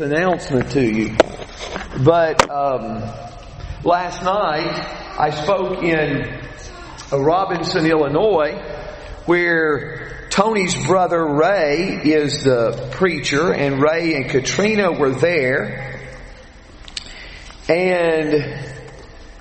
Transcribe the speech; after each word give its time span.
announcement 0.00 0.70
to 0.70 0.80
you. 0.80 1.16
But 2.04 2.48
um, 2.48 3.02
last 3.82 4.22
night 4.22 5.18
I 5.18 5.30
spoke 5.30 5.82
in 5.82 6.40
Robinson, 7.10 7.84
Illinois, 7.84 8.62
where 9.26 10.28
Tony's 10.30 10.76
brother 10.86 11.26
Ray 11.26 12.00
is 12.04 12.44
the 12.44 12.90
preacher, 12.92 13.52
and 13.52 13.82
Ray 13.82 14.14
and 14.14 14.30
Katrina 14.30 14.92
were 14.92 15.10
there. 15.10 16.00
And 17.68 18.34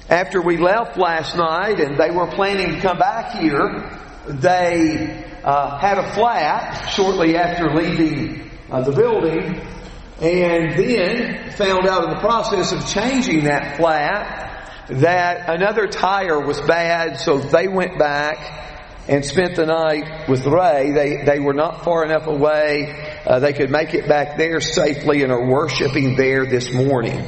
after 0.10 0.42
we 0.42 0.58
left 0.58 0.98
last 0.98 1.38
night, 1.38 1.80
and 1.80 2.00
they 2.00 2.10
were 2.10 2.32
planning 2.32 2.78
to 2.78 2.82
come 2.82 2.98
back 2.98 3.40
here, 3.40 3.96
they 4.26 5.24
uh, 5.44 5.78
had 5.78 6.00
a 6.00 6.14
flat 6.16 6.90
shortly 6.90 7.38
after 7.38 7.76
leaving 7.76 8.50
uh, 8.72 8.82
the 8.82 8.92
building 8.92 9.62
and 10.20 10.78
then 10.78 11.52
found 11.52 11.88
out 11.88 12.06
in 12.06 12.10
the 12.12 12.20
process 12.20 12.72
of 12.72 12.88
changing 12.88 13.46
that 13.46 13.78
flat 13.78 14.48
that 14.90 15.50
another 15.50 15.88
tire 15.88 16.40
was 16.40 16.60
bad, 16.62 17.20
so 17.20 17.38
they 17.40 17.68
went 17.68 18.00
back 18.00 18.66
and 19.08 19.24
spent 19.24 19.56
the 19.56 19.66
night 19.66 20.28
with 20.28 20.46
Ray. 20.46 20.92
They, 20.92 21.24
they 21.24 21.40
were 21.40 21.54
not 21.54 21.84
far 21.84 22.04
enough 22.04 22.28
away. 22.28 23.22
Uh, 23.26 23.40
they 23.40 23.54
could 23.54 23.70
make 23.70 23.94
it 23.94 24.08
back 24.08 24.38
there 24.38 24.60
safely 24.60 25.24
and 25.24 25.32
are 25.32 25.46
worshiping 25.46 26.16
there 26.16 26.46
this 26.46 26.74
morning. 26.74 27.26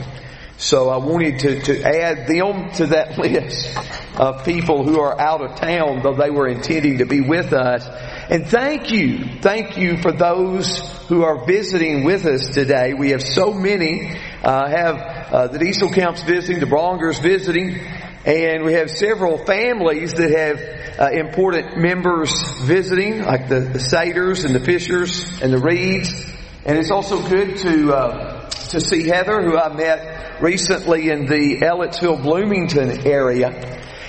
So 0.59 0.89
I 0.89 0.97
wanted 0.97 1.39
to, 1.39 1.61
to 1.61 1.83
add 1.83 2.27
them 2.27 2.69
to 2.73 2.87
that 2.87 3.17
list 3.17 3.77
of 4.17 4.43
people 4.43 4.83
who 4.83 4.99
are 4.99 5.17
out 5.17 5.41
of 5.41 5.55
town, 5.55 6.01
though 6.03 6.15
they 6.15 6.29
were 6.29 6.49
intending 6.49 6.97
to 6.97 7.05
be 7.05 7.21
with 7.21 7.53
us. 7.53 7.87
And 8.29 8.45
thank 8.45 8.91
you, 8.91 9.39
thank 9.39 9.77
you 9.77 10.01
for 10.01 10.11
those 10.11 10.79
who 11.07 11.23
are 11.23 11.45
visiting 11.45 12.03
with 12.03 12.25
us 12.25 12.49
today. 12.49 12.93
We 12.93 13.11
have 13.11 13.23
so 13.23 13.53
many, 13.53 14.17
uh, 14.43 14.67
have 14.67 14.97
uh, 14.97 15.47
the 15.47 15.59
Diesel 15.59 15.91
Camps 15.91 16.23
visiting, 16.23 16.59
the 16.59 16.65
Brongers 16.65 17.21
visiting, 17.21 17.79
and 18.25 18.65
we 18.65 18.73
have 18.73 18.91
several 18.91 19.37
families 19.45 20.13
that 20.15 20.29
have 20.29 20.99
uh, 20.99 21.17
important 21.17 21.77
members 21.77 22.33
visiting, 22.63 23.23
like 23.23 23.47
the, 23.47 23.61
the 23.61 23.79
Saders 23.79 24.43
and 24.43 24.53
the 24.53 24.59
Fishers 24.59 25.41
and 25.41 25.53
the 25.53 25.59
Reeds. 25.59 26.29
And 26.65 26.77
it's 26.77 26.91
also 26.91 27.25
good 27.29 27.55
to 27.59 27.93
uh, 27.93 28.28
to 28.69 28.81
see 28.81 29.07
Heather, 29.07 29.41
who 29.41 29.57
I 29.57 29.73
met 29.73 30.41
recently 30.41 31.09
in 31.09 31.25
the 31.25 31.59
Ellettsville, 31.61 32.21
Bloomington 32.21 33.05
area. 33.05 33.49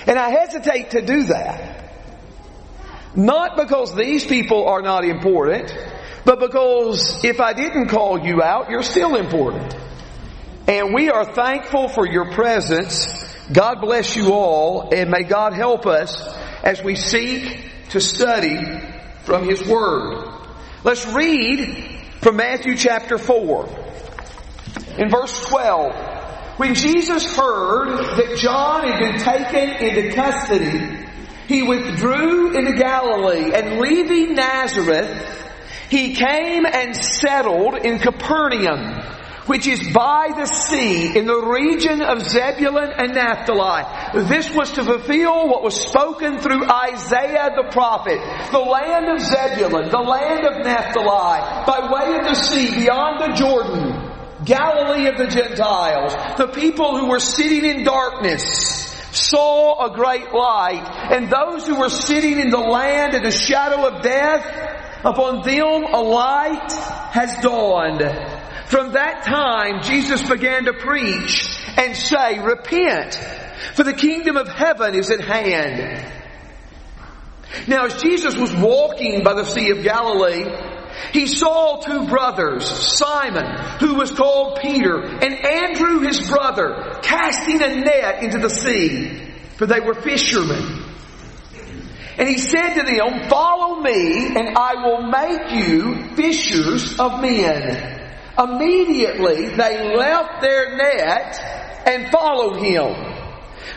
And 0.07 0.17
I 0.17 0.29
hesitate 0.29 0.91
to 0.91 1.01
do 1.01 1.23
that. 1.25 1.81
Not 3.15 3.57
because 3.57 3.93
these 3.95 4.25
people 4.25 4.67
are 4.67 4.81
not 4.81 5.03
important, 5.03 5.75
but 6.23 6.39
because 6.39 7.23
if 7.23 7.39
I 7.39 7.53
didn't 7.53 7.89
call 7.89 8.19
you 8.25 8.41
out, 8.41 8.69
you're 8.69 8.83
still 8.83 9.15
important. 9.15 9.75
And 10.67 10.93
we 10.93 11.09
are 11.09 11.33
thankful 11.33 11.89
for 11.89 12.07
your 12.07 12.31
presence. 12.31 13.07
God 13.51 13.81
bless 13.81 14.15
you 14.15 14.31
all, 14.31 14.93
and 14.93 15.09
may 15.09 15.23
God 15.23 15.53
help 15.53 15.85
us 15.85 16.15
as 16.63 16.81
we 16.83 16.95
seek 16.95 17.89
to 17.89 17.99
study 17.99 18.57
from 19.23 19.43
His 19.43 19.65
Word. 19.67 20.29
Let's 20.83 21.05
read 21.07 21.99
from 22.21 22.37
Matthew 22.37 22.77
chapter 22.77 23.17
4. 23.17 23.80
In 24.97 25.09
verse 25.09 25.45
12, 25.45 26.11
when 26.57 26.75
Jesus 26.75 27.35
heard 27.35 27.97
that 28.17 28.37
John 28.37 28.87
had 28.87 28.99
been 28.99 29.19
taken 29.19 29.69
into 29.87 30.15
custody, 30.15 31.07
he 31.47 31.63
withdrew 31.63 32.55
into 32.55 32.73
Galilee 32.73 33.51
and 33.53 33.79
leaving 33.79 34.35
Nazareth, 34.35 35.39
he 35.89 36.13
came 36.15 36.65
and 36.65 36.95
settled 36.95 37.75
in 37.75 37.99
Capernaum, 37.99 39.03
which 39.47 39.67
is 39.67 39.85
by 39.91 40.31
the 40.37 40.45
sea 40.45 41.17
in 41.17 41.25
the 41.25 41.41
region 41.41 42.01
of 42.01 42.21
Zebulun 42.21 42.91
and 42.95 43.13
Naphtali. 43.13 43.83
This 44.29 44.49
was 44.53 44.71
to 44.73 44.83
fulfill 44.85 45.49
what 45.49 45.63
was 45.63 45.75
spoken 45.75 46.37
through 46.37 46.63
Isaiah 46.69 47.49
the 47.55 47.69
prophet. 47.71 48.19
The 48.51 48.59
land 48.59 49.09
of 49.09 49.19
Zebulun, 49.19 49.89
the 49.89 49.99
land 49.99 50.45
of 50.45 50.63
Naphtali, 50.63 51.65
by 51.65 51.89
way 51.91 52.17
of 52.19 52.23
the 52.23 52.35
sea 52.35 52.73
beyond 52.73 53.19
the 53.19 53.35
Jordan, 53.35 53.90
Galilee 54.45 55.07
of 55.07 55.17
the 55.17 55.27
Gentiles, 55.27 56.13
the 56.37 56.47
people 56.47 56.97
who 56.97 57.07
were 57.07 57.19
sitting 57.19 57.65
in 57.65 57.83
darkness, 57.83 58.87
saw 59.11 59.91
a 59.91 59.95
great 59.95 60.31
light, 60.33 60.87
and 61.11 61.29
those 61.29 61.67
who 61.67 61.79
were 61.79 61.89
sitting 61.89 62.39
in 62.39 62.49
the 62.49 62.57
land 62.57 63.13
in 63.13 63.23
the 63.23 63.31
shadow 63.31 63.87
of 63.87 64.01
death, 64.01 64.45
upon 65.03 65.41
them 65.43 65.83
a 65.93 66.01
light 66.01 66.71
has 67.11 67.41
dawned. 67.41 68.01
From 68.67 68.93
that 68.93 69.23
time, 69.23 69.83
Jesus 69.83 70.21
began 70.27 70.65
to 70.65 70.73
preach 70.73 71.61
and 71.77 71.95
say, 71.95 72.39
Repent, 72.39 73.15
for 73.75 73.83
the 73.83 73.93
kingdom 73.93 74.37
of 74.37 74.47
heaven 74.47 74.95
is 74.95 75.09
at 75.09 75.19
hand. 75.19 76.09
Now, 77.67 77.85
as 77.85 78.01
Jesus 78.01 78.37
was 78.37 78.55
walking 78.55 79.23
by 79.23 79.33
the 79.33 79.43
Sea 79.43 79.71
of 79.71 79.83
Galilee, 79.83 80.45
he 81.13 81.27
saw 81.27 81.81
two 81.81 82.07
brothers, 82.07 82.65
Simon, 82.65 83.45
who 83.79 83.95
was 83.95 84.11
called 84.11 84.59
Peter, 84.61 85.01
and 85.01 85.33
Andrew 85.45 85.99
his 85.99 86.29
brother, 86.29 86.99
casting 87.01 87.61
a 87.61 87.75
net 87.75 88.23
into 88.23 88.39
the 88.39 88.49
sea, 88.49 89.33
for 89.57 89.65
they 89.65 89.79
were 89.79 89.95
fishermen. 89.95 90.85
And 92.17 92.29
he 92.29 92.37
said 92.37 92.75
to 92.75 92.83
them, 92.83 93.29
Follow 93.29 93.81
me, 93.81 94.27
and 94.35 94.57
I 94.57 94.75
will 94.85 95.03
make 95.07 95.51
you 95.51 96.15
fishers 96.15 96.99
of 96.99 97.21
men. 97.21 97.99
Immediately 98.37 99.49
they 99.55 99.95
left 99.95 100.41
their 100.41 100.77
net 100.77 101.39
and 101.87 102.11
followed 102.11 102.57
him. 102.61 103.10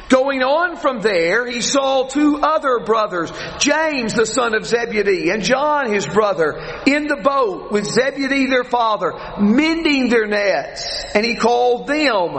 Going 0.08 0.42
on 0.42 0.76
from 0.76 1.00
there, 1.00 1.46
he 1.46 1.60
saw 1.60 2.06
two 2.06 2.38
other 2.42 2.80
brothers, 2.80 3.32
James 3.58 4.14
the 4.14 4.26
son 4.26 4.54
of 4.54 4.66
Zebedee 4.66 5.30
and 5.30 5.42
John 5.42 5.92
his 5.92 6.06
brother, 6.06 6.82
in 6.86 7.06
the 7.06 7.20
boat 7.22 7.72
with 7.72 7.86
Zebedee 7.86 8.46
their 8.46 8.64
father, 8.64 9.12
mending 9.40 10.08
their 10.08 10.26
nets, 10.26 11.04
and 11.14 11.24
he 11.24 11.36
called 11.36 11.86
them. 11.86 12.36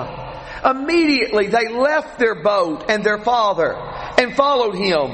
Immediately 0.63 1.47
they 1.47 1.67
left 1.67 2.17
their 2.17 2.35
boat 2.35 2.85
and 2.89 3.03
their 3.03 3.19
father 3.19 3.75
and 4.17 4.35
followed 4.35 4.75
him. 4.75 5.11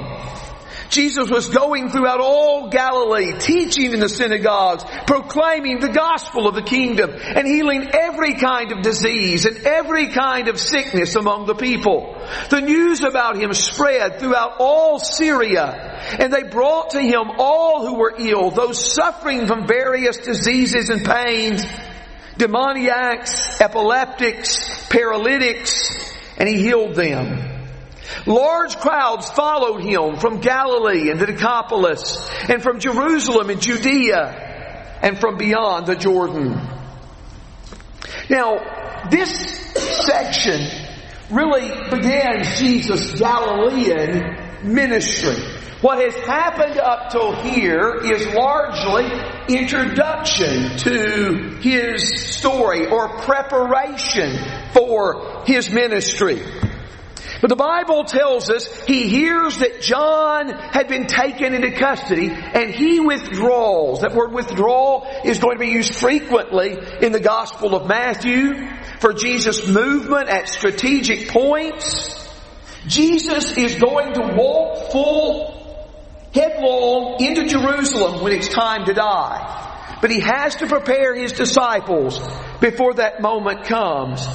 Jesus 0.92 1.30
was 1.30 1.48
going 1.48 1.90
throughout 1.90 2.20
all 2.20 2.68
Galilee, 2.68 3.40
teaching 3.40 3.94
in 3.94 4.02
the 4.02 4.10
synagogues, 4.10 4.84
proclaiming 5.08 5.80
the 5.80 5.90
gospel 5.90 6.50
of 6.50 6.54
the 6.54 6.62
kingdom, 6.62 7.12
and 7.12 7.48
healing 7.48 7.90
every 7.94 8.34
kind 8.36 8.74
of 8.74 8.82
disease 8.82 9.46
and 9.46 9.66
every 9.66 10.10
kind 10.10 10.50
of 10.50 10.60
sickness 10.60 11.16
among 11.16 11.46
the 11.46 11.56
people. 11.56 12.14
The 12.50 12.60
news 12.60 13.04
about 13.04 13.38
him 13.38 13.54
spread 13.54 14.20
throughout 14.20 14.58
all 14.60 15.00
Syria, 15.00 15.98
and 16.20 16.32
they 16.32 16.44
brought 16.44 16.92
to 16.92 17.02
him 17.02 17.32
all 17.38 17.88
who 17.88 17.96
were 17.96 18.14
ill, 18.20 18.52
those 18.52 18.94
suffering 18.94 19.48
from 19.48 19.68
various 19.68 20.18
diseases 20.18 20.90
and 20.90 21.06
pains, 21.06 21.64
demoniacs, 22.38 23.62
epileptics, 23.62 24.88
paralytics, 24.90 26.14
and 26.38 26.50
he 26.50 26.58
healed 26.58 26.96
them. 26.96 27.51
Large 28.26 28.78
crowds 28.78 29.30
followed 29.32 29.84
him 29.84 30.18
from 30.18 30.40
Galilee 30.40 31.10
and 31.10 31.20
the 31.20 31.26
Decapolis, 31.26 32.30
and 32.50 32.62
from 32.62 32.80
Jerusalem 32.80 33.50
and 33.50 33.62
Judea, 33.62 35.00
and 35.02 35.20
from 35.20 35.38
beyond 35.38 35.88
the 35.88 35.96
Jordan. 35.96 36.60
Now, 38.30 39.08
this 39.10 39.32
section 40.06 40.62
really 41.32 41.70
begins 41.90 42.60
Jesus' 42.60 43.20
Galilean 43.20 44.74
ministry. 44.74 45.36
What 45.82 46.00
has 46.00 46.14
happened 46.28 46.78
up 46.78 47.10
till 47.10 47.34
here 47.42 47.96
is 48.04 48.28
largely 48.36 49.10
introduction 49.50 50.78
to 50.78 51.58
his 51.60 52.22
story 52.36 52.88
or 52.88 53.18
preparation 53.18 54.38
for 54.74 55.44
his 55.48 55.72
ministry. 55.72 56.44
But 57.42 57.50
the 57.50 57.56
Bible 57.56 58.04
tells 58.04 58.52
us 58.52 58.68
he 58.84 59.08
hears 59.10 59.58
that 59.58 59.82
John 59.82 60.50
had 60.50 60.88
been 60.88 61.08
taken 61.08 61.56
into 61.56 61.72
custody 61.72 62.30
and 62.30 62.70
he 62.70 63.00
withdraws. 63.00 64.02
That 64.02 64.14
word 64.14 64.32
withdrawal 64.32 65.08
is 65.26 65.40
going 65.40 65.58
to 65.58 65.66
be 65.66 65.72
used 65.72 65.96
frequently 65.96 66.78
in 67.02 67.12
the 67.12 67.20
Gospel 67.20 67.76
of 67.76 67.88
Matthew 67.88 68.70
for 69.00 69.14
Jesus' 69.14 69.68
movement 69.68 70.30
at 70.30 70.50
strategic 70.50 71.30
points. 71.30 72.16
Jesus 72.86 73.58
is 73.58 73.76
going 73.76 74.14
to 74.14 74.36
walk 74.36 74.92
full 74.92 75.62
headlong 76.36 77.24
into 77.24 77.48
Jerusalem 77.48 78.24
when 78.24 78.34
it's 78.34 78.50
time 78.50 78.86
to 78.86 78.94
die. 78.94 79.98
But 80.00 80.12
he 80.12 80.20
has 80.20 80.56
to 80.58 80.68
prepare 80.68 81.16
his 81.16 81.32
disciples 81.32 82.20
before 82.60 82.96
that 82.96 83.20
moment 83.20 83.66
comes. 83.66 84.28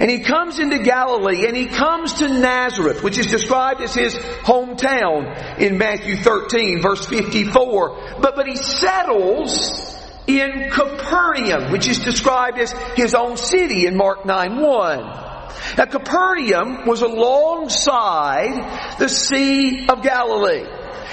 And 0.00 0.10
he 0.10 0.20
comes 0.20 0.58
into 0.58 0.78
Galilee 0.80 1.46
and 1.46 1.56
he 1.56 1.66
comes 1.66 2.14
to 2.14 2.28
Nazareth, 2.28 3.02
which 3.02 3.18
is 3.18 3.26
described 3.26 3.80
as 3.80 3.94
his 3.94 4.14
hometown 4.14 5.58
in 5.58 5.78
Matthew 5.78 6.16
13 6.16 6.82
verse 6.82 7.06
54. 7.06 8.18
But, 8.20 8.34
but 8.34 8.46
he 8.46 8.56
settles 8.56 9.94
in 10.26 10.70
Capernaum, 10.70 11.70
which 11.70 11.86
is 11.86 12.00
described 12.00 12.58
as 12.58 12.72
his 12.96 13.14
own 13.14 13.36
city 13.36 13.86
in 13.86 13.96
Mark 13.96 14.26
9 14.26 14.60
1. 14.60 14.98
Now 15.78 15.84
Capernaum 15.86 16.86
was 16.86 17.02
alongside 17.02 18.98
the 18.98 19.08
Sea 19.08 19.86
of 19.88 20.02
Galilee. 20.02 20.66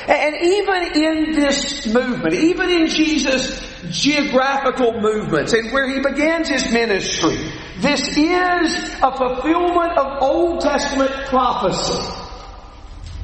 And 0.08 0.36
even 0.36 1.04
in 1.04 1.32
this 1.36 1.86
movement, 1.94 2.34
even 2.34 2.70
in 2.70 2.88
Jesus' 2.88 3.62
geographical 3.90 5.00
movements 5.00 5.54
and 5.54 5.72
where 5.72 5.88
he 5.88 6.00
begins 6.02 6.50
his 6.50 6.72
ministry, 6.72 7.38
this 7.82 8.16
is 8.16 8.94
a 9.02 9.18
fulfillment 9.18 9.98
of 9.98 10.22
Old 10.22 10.62
Testament 10.62 11.12
prophecy. 11.28 12.22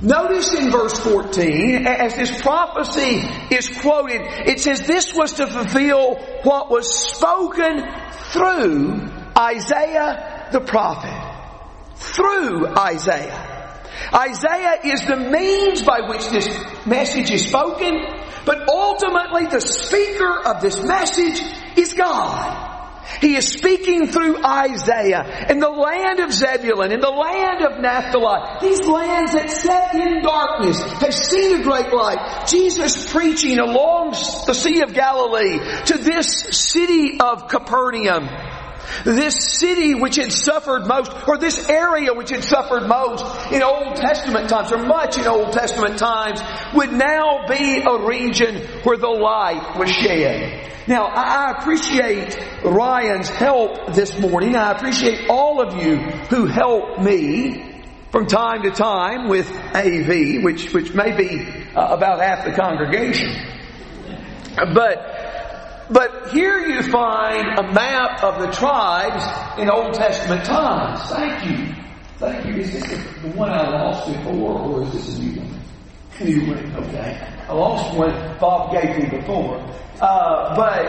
Notice 0.02 0.54
in 0.54 0.72
verse 0.72 1.00
14, 1.00 1.86
as 1.86 2.16
this 2.16 2.42
prophecy 2.42 3.22
is 3.56 3.70
quoted, 3.82 4.22
it 4.48 4.60
says 4.60 4.82
this 4.82 5.14
was 5.14 5.34
to 5.34 5.48
fulfill 5.48 6.16
what 6.44 6.72
was 6.72 6.88
spoken 7.16 7.84
through 8.32 9.08
Isaiah 9.38 10.50
the 10.52 10.62
prophet. 10.62 11.14
Through 11.96 12.68
Isaiah. 12.68 13.84
Isaiah 14.14 14.80
is 14.86 15.02
the 15.06 15.18
means 15.18 15.84
by 15.84 16.02
which 16.10 16.30
this 16.30 16.48
message 16.86 17.30
is 17.30 17.48
spoken, 17.48 18.06
but 18.46 18.68
ultimately 18.70 19.46
the 19.48 19.62
speaker 19.62 20.48
of 20.48 20.62
this 20.62 20.84
message 20.84 21.42
is 21.76 21.94
God. 21.94 22.77
He 23.22 23.36
is 23.36 23.48
speaking 23.48 24.08
through 24.08 24.44
Isaiah 24.44 25.48
in 25.50 25.60
the 25.60 25.70
land 25.70 26.20
of 26.20 26.32
Zebulun, 26.32 26.92
in 26.92 27.00
the 27.00 27.10
land 27.10 27.64
of 27.64 27.80
Naphtali. 27.80 28.60
These 28.62 28.88
lands 28.88 29.34
that 29.34 29.50
sat 29.50 29.96
in 29.96 30.24
darkness 30.24 30.82
have 30.82 31.14
seen 31.14 31.62
a 31.62 31.64
great 31.64 31.94
light. 31.94 32.48
Jesus 32.48 33.12
preaching 33.12 33.60
along 33.60 34.12
the 34.46 34.54
Sea 34.54 34.82
of 34.82 34.94
Galilee 34.94 35.60
to 35.86 35.98
this 35.98 36.48
city 36.52 37.20
of 37.20 37.48
Capernaum. 37.48 38.28
This 39.04 39.60
city 39.60 39.94
which 39.96 40.16
had 40.16 40.32
suffered 40.32 40.88
most, 40.88 41.12
or 41.28 41.38
this 41.38 41.70
area 41.70 42.14
which 42.14 42.30
had 42.30 42.44
suffered 42.44 42.88
most 42.88 43.52
in 43.52 43.62
Old 43.62 43.96
Testament 43.96 44.50
times, 44.50 44.72
or 44.72 44.78
much 44.78 45.18
in 45.18 45.28
Old 45.28 45.52
Testament 45.54 46.00
times, 46.00 46.42
would 46.74 46.92
now 46.92 47.46
be 47.48 47.82
a 47.82 48.06
region 48.06 48.66
where 48.84 48.98
the 48.98 49.08
light 49.08 49.78
was 49.78 49.90
shed. 49.90 50.74
Now, 50.88 51.06
I 51.06 51.52
appreciate 51.60 52.38
Ryan's 52.64 53.30
help 53.30 53.94
this 53.94 54.18
morning. 54.20 54.56
I 54.56 54.72
appreciate 54.72 55.30
all 55.30 55.62
of 55.62 55.84
you 55.84 55.98
who 55.98 56.46
help 56.46 57.00
me 57.02 57.84
from 58.12 58.26
time 58.26 58.64
to 58.64 58.72
time 58.72 59.28
with 59.28 59.52
AV, 59.76 60.44
which, 60.44 60.74
which 60.74 60.94
may 60.94 61.16
be 61.16 61.46
uh, 61.76 61.94
about 61.94 62.22
half 62.22 62.46
the 62.46 62.54
congregation. 62.54 63.36
But 64.74 65.17
but 65.90 66.30
here 66.32 66.60
you 66.60 66.84
find 66.84 67.60
a 67.60 67.72
map 67.74 68.24
of 68.24 68.42
the 68.42 68.52
tribes 68.52 69.24
in 69.60 69.70
Old 69.70 69.94
Testament 69.94 70.44
times. 70.46 71.00
Thank 71.10 71.46
you. 71.46 71.76
Thank 72.18 72.46
you. 72.46 72.56
Is 72.56 72.74
this 72.74 72.88
the 73.22 73.30
one 73.30 73.50
I 73.50 73.70
lost 73.70 74.08
before, 74.08 74.60
or 74.60 74.84
is 74.84 74.94
this 74.94 75.18
a 75.18 75.22
new 75.22 75.40
one? 75.40 75.62
New 76.20 76.48
one, 76.48 76.76
okay. 76.78 77.28
I 77.48 77.54
lost 77.54 77.96
one 77.96 78.38
Bob 78.40 78.72
gave 78.72 78.98
me 78.98 79.18
before. 79.18 79.60
Uh, 80.02 80.56
but 80.56 80.84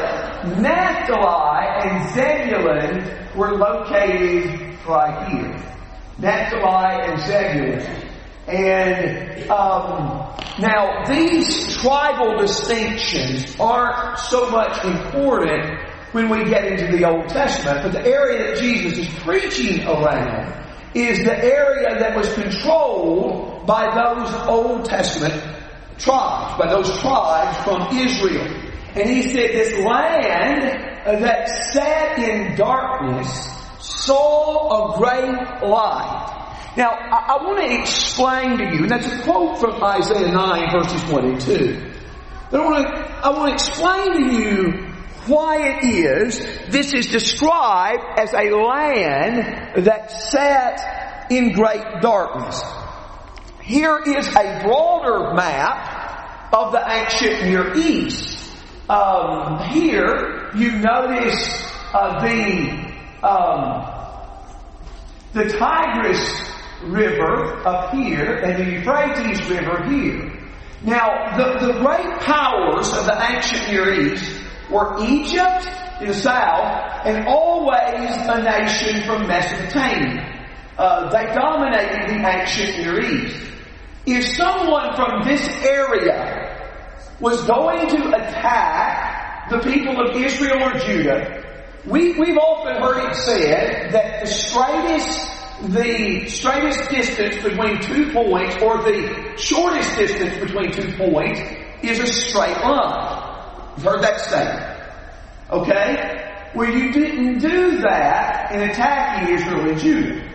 Naphtali 0.59 1.91
and 1.91 2.15
Zebulun 2.15 3.37
were 3.37 3.53
located 3.57 4.79
right 4.87 5.29
here. 5.31 5.75
Naphtali 6.19 7.13
and 7.13 7.21
Zebulun. 7.21 8.08
And 8.49 9.51
um, 9.51 10.35
now 10.59 11.05
these 11.07 11.77
tribal 11.77 12.39
distinctions 12.39 13.55
aren't 13.61 14.19
so 14.19 14.51
much 14.51 14.85
important 14.85 15.81
when 16.13 16.31
we 16.31 16.45
get 16.45 16.65
into 16.65 16.97
the 16.97 17.05
Old 17.05 17.29
Testament, 17.29 17.83
but 17.83 17.93
the 17.93 18.07
area 18.07 18.49
that 18.49 18.61
Jesus 18.61 18.99
is 18.99 19.15
preaching 19.21 19.87
around 19.87 20.67
is 20.95 21.25
the 21.25 21.45
area 21.45 21.99
that 21.99 22.17
was 22.17 22.33
controlled 22.33 23.67
by 23.67 23.85
those 23.95 24.33
Old 24.49 24.87
Testament 24.87 25.35
tribes, 25.99 26.59
by 26.59 26.71
those 26.71 26.99
tribes 27.01 27.59
from 27.65 27.97
Israel. 27.97 28.47
And 28.95 29.09
he 29.09 29.23
said 29.23 29.51
this 29.51 29.79
land 29.85 30.63
that 31.05 31.49
sat 31.73 32.19
in 32.19 32.57
darkness 32.57 33.29
saw 33.81 34.95
a 34.95 34.99
great 34.99 35.69
light. 35.69 36.38
Now, 36.79 36.91
I, 36.93 37.35
I 37.35 37.43
want 37.43 37.59
to 37.59 37.81
explain 37.81 38.57
to 38.59 38.65
you, 38.65 38.83
and 38.83 38.91
that's 38.91 39.09
a 39.09 39.23
quote 39.25 39.59
from 39.59 39.83
Isaiah 39.83 40.31
9 40.31 40.71
verses 40.71 41.11
1 41.11 41.25
and 41.25 41.41
2. 41.41 41.93
But 42.53 42.61
I 42.61 42.65
want 42.65 42.87
to, 42.87 42.95
I 43.27 43.31
want 43.31 43.49
to 43.49 43.55
explain 43.55 44.13
to 44.13 44.33
you 44.33 44.95
why 45.27 45.57
it 45.71 45.85
is 45.85 46.39
this 46.71 46.95
is 46.95 47.07
described 47.07 48.05
as 48.17 48.33
a 48.33 48.55
land 48.55 49.85
that 49.87 50.13
sat 50.13 51.33
in 51.33 51.51
great 51.53 52.01
darkness. 52.01 52.63
Here 53.61 53.99
is 53.99 54.29
a 54.29 54.63
broader 54.63 55.35
map 55.35 56.55
of 56.55 56.71
the 56.71 56.81
ancient 56.89 57.43
Near 57.43 57.75
East. 57.75 58.39
Um, 58.89 59.59
here 59.71 60.53
you 60.55 60.79
notice 60.79 61.61
uh, 61.93 62.21
the 62.21 63.27
um, 63.27 63.95
the 65.33 65.43
Tigris 65.43 66.58
River 66.83 67.67
up 67.67 67.93
here 67.93 68.37
and 68.37 68.57
the 68.57 68.73
Euphrates 68.73 69.49
River 69.49 69.85
here. 69.89 70.33
Now, 70.83 71.37
the, 71.37 71.67
the 71.67 71.73
great 71.81 72.21
powers 72.21 72.93
of 72.93 73.07
the 73.07 73.33
ancient 73.33 73.69
Near 73.69 74.13
East 74.13 74.45
were 74.71 74.97
Egypt 75.05 75.67
in 76.01 76.09
the 76.09 76.15
south 76.15 77.05
and 77.05 77.27
always 77.27 78.11
a 78.29 78.43
nation 78.43 79.03
from 79.05 79.27
Mesopotamia. 79.27 80.47
Uh, 80.79 81.11
they 81.11 81.33
dominated 81.35 82.09
the 82.09 82.29
ancient 82.29 82.79
Near 82.79 83.01
East. 83.01 83.51
If 84.07 84.37
someone 84.37 84.95
from 84.95 85.25
this 85.25 85.47
area 85.65 86.55
was 87.21 87.45
going 87.45 87.89
to 87.89 88.09
attack 88.15 89.51
the 89.51 89.59
people 89.59 90.01
of 90.01 90.15
Israel 90.15 90.63
or 90.63 90.79
Judah, 90.79 91.45
we, 91.85 92.19
we've 92.19 92.39
often 92.39 92.81
heard 92.81 93.11
it 93.11 93.17
said 93.17 93.93
that 93.93 94.21
the 94.21 94.27
straightest 94.27 95.38
the 95.63 96.29
straightest 96.29 96.91
distance 96.91 97.43
between 97.43 97.81
two 97.81 98.13
points 98.13 98.57
or 98.63 98.79
the 98.83 99.35
shortest 99.37 99.97
distance 99.97 100.37
between 100.39 100.73
two 100.73 100.97
points 100.97 101.41
is 101.83 101.99
a 101.99 102.07
straight 102.07 102.57
line. 102.59 103.73
You've 103.77 103.85
heard 103.85 104.03
that 104.03 104.21
statement. 104.21 104.79
Okay? 105.51 106.51
Well, 106.55 106.71
you 106.71 106.93
didn't 106.93 107.39
do 107.39 107.79
that 107.79 108.53
in 108.53 108.71
attacking 108.71 109.35
Israel 109.35 109.69
and 109.69 109.79
Judah. 109.79 110.29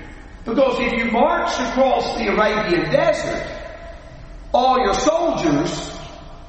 Because 0.46 0.78
if 0.80 0.94
you 0.94 1.12
marched 1.12 1.60
across 1.60 2.18
the 2.18 2.28
Arabian 2.28 2.92
desert, 2.92 3.48
all 4.54 4.78
your 4.80 4.94
soldiers 4.94 5.98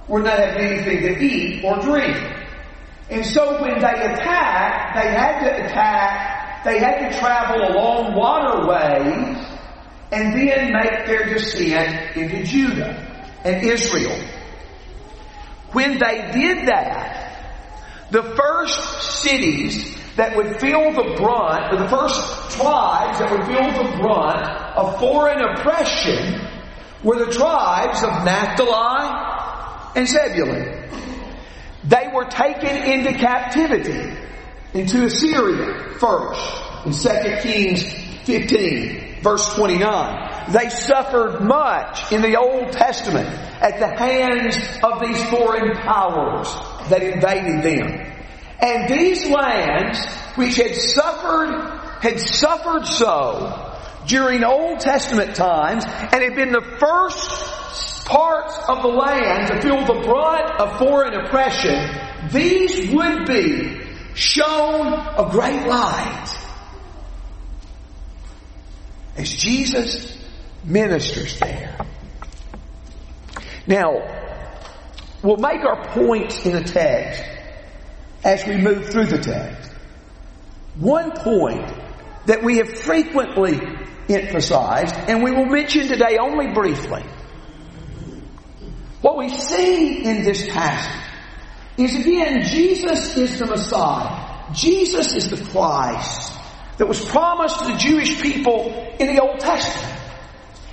would 0.09 0.25
not 0.25 0.39
have 0.39 0.57
anything 0.57 1.01
to 1.01 1.23
eat 1.23 1.65
or 1.65 1.81
drink. 1.81 2.17
And 3.09 3.25
so 3.25 3.63
when 3.63 3.75
they 3.81 3.87
attacked, 3.87 4.95
they 4.97 5.11
had 5.11 5.45
to 5.45 5.65
attack 5.65 6.34
they 6.65 6.79
had 6.79 7.11
to 7.11 7.19
travel 7.19 7.63
along 7.63 8.15
waterways 8.15 9.37
and 10.13 10.35
then 10.35 10.73
make 10.73 11.07
their 11.07 11.25
descent 11.33 12.17
into 12.17 12.43
Judah 12.45 12.95
and 13.45 13.63
Israel. 13.63 14.19
When 15.73 15.99
they 15.99 16.31
did 16.33 16.69
that, 16.69 17.25
the 18.11 18.23
first 18.23 19.23
cities 19.23 19.95
that 20.17 20.37
would 20.37 20.61
feel 20.61 20.93
the 20.93 21.17
brunt, 21.17 21.75
or 21.75 21.79
the 21.79 21.89
first 21.89 22.57
tribes 22.57 23.19
that 23.19 23.31
would 23.31 23.45
feel 23.47 23.85
the 23.85 23.97
brunt 23.99 24.47
of 24.77 24.99
foreign 25.01 25.43
oppression 25.43 26.41
were 27.03 27.19
the 27.27 27.33
tribes 27.33 28.03
of 28.03 28.25
Naphtali 28.25 29.97
and 29.97 30.09
Zebulun. 30.09 30.85
They 31.85 32.09
were 32.15 32.25
taken 32.27 32.77
into 32.77 33.13
captivity 33.19 34.17
into 34.75 35.05
Assyria 35.05 35.95
first 35.99 36.63
in 36.85 36.93
2 36.93 37.37
Kings 37.43 37.83
15 38.25 39.23
verse 39.23 39.55
29. 39.55 40.53
They 40.53 40.69
suffered 40.69 41.41
much 41.41 42.13
in 42.13 42.21
the 42.21 42.37
Old 42.37 42.73
Testament 42.73 43.29
at 43.29 43.79
the 43.79 43.89
hands 43.89 44.57
of 44.83 45.01
these 45.01 45.25
foreign 45.31 45.75
powers 45.77 46.49
that 46.91 47.03
invaded 47.03 47.63
them. 47.63 48.13
And 48.61 48.89
these 48.89 49.27
lands 49.31 50.05
which 50.37 50.57
had 50.57 50.75
suffered, 50.75 51.51
had 52.01 52.21
suffered 52.21 52.87
so 52.87 53.79
during 54.07 54.45
Old 54.45 54.81
Testament 54.81 55.35
times 55.35 55.85
and 55.87 56.23
had 56.23 56.35
been 56.35 56.53
the 56.53 56.77
first 56.79 58.05
parts 58.05 58.55
of 58.69 58.83
the 58.83 58.89
land 58.89 59.49
to 59.49 59.63
feel 59.63 59.81
the 59.87 60.03
brunt 60.07 60.61
of 60.61 60.79
foreign 60.79 61.15
oppression, 61.15 62.29
these 62.31 62.93
would 62.93 63.27
be 63.27 63.84
shown 64.15 64.93
a 64.93 65.29
great 65.31 65.67
light 65.67 66.35
as 69.17 69.33
Jesus 69.33 70.19
ministers 70.65 71.39
there. 71.39 71.77
Now, 73.67 73.93
we'll 75.23 75.37
make 75.37 75.65
our 75.65 75.89
points 75.89 76.45
in 76.45 76.53
the 76.53 76.65
text 76.65 77.23
as 78.23 78.47
we 78.47 78.57
move 78.57 78.89
through 78.91 79.07
the 79.07 79.19
text. 79.19 79.73
One 80.77 81.13
point 81.13 81.73
that 82.27 82.43
we 82.43 82.59
have 82.59 82.79
frequently 82.81 83.61
emphasized, 84.09 84.95
and 84.95 85.23
we 85.23 85.31
will 85.31 85.47
mention 85.47 85.87
today 85.87 86.19
only 86.21 86.53
briefly. 86.53 87.05
What 89.01 89.17
we 89.17 89.29
see 89.29 90.05
in 90.05 90.25
this 90.25 90.49
passage 90.49 91.14
is 91.77 91.97
again, 91.97 92.45
Jesus 92.45 93.17
is 93.17 93.39
the 93.39 93.47
Messiah. 93.47 94.53
Jesus 94.53 95.15
is 95.15 95.31
the 95.31 95.45
Christ 95.51 96.33
that 96.79 96.87
was 96.87 97.05
promised 97.05 97.59
to 97.61 97.73
the 97.73 97.79
Jewish 97.79 98.21
people 98.21 98.97
in 98.99 99.15
the 99.15 99.23
Old 99.23 99.41
Testament. 99.41 100.01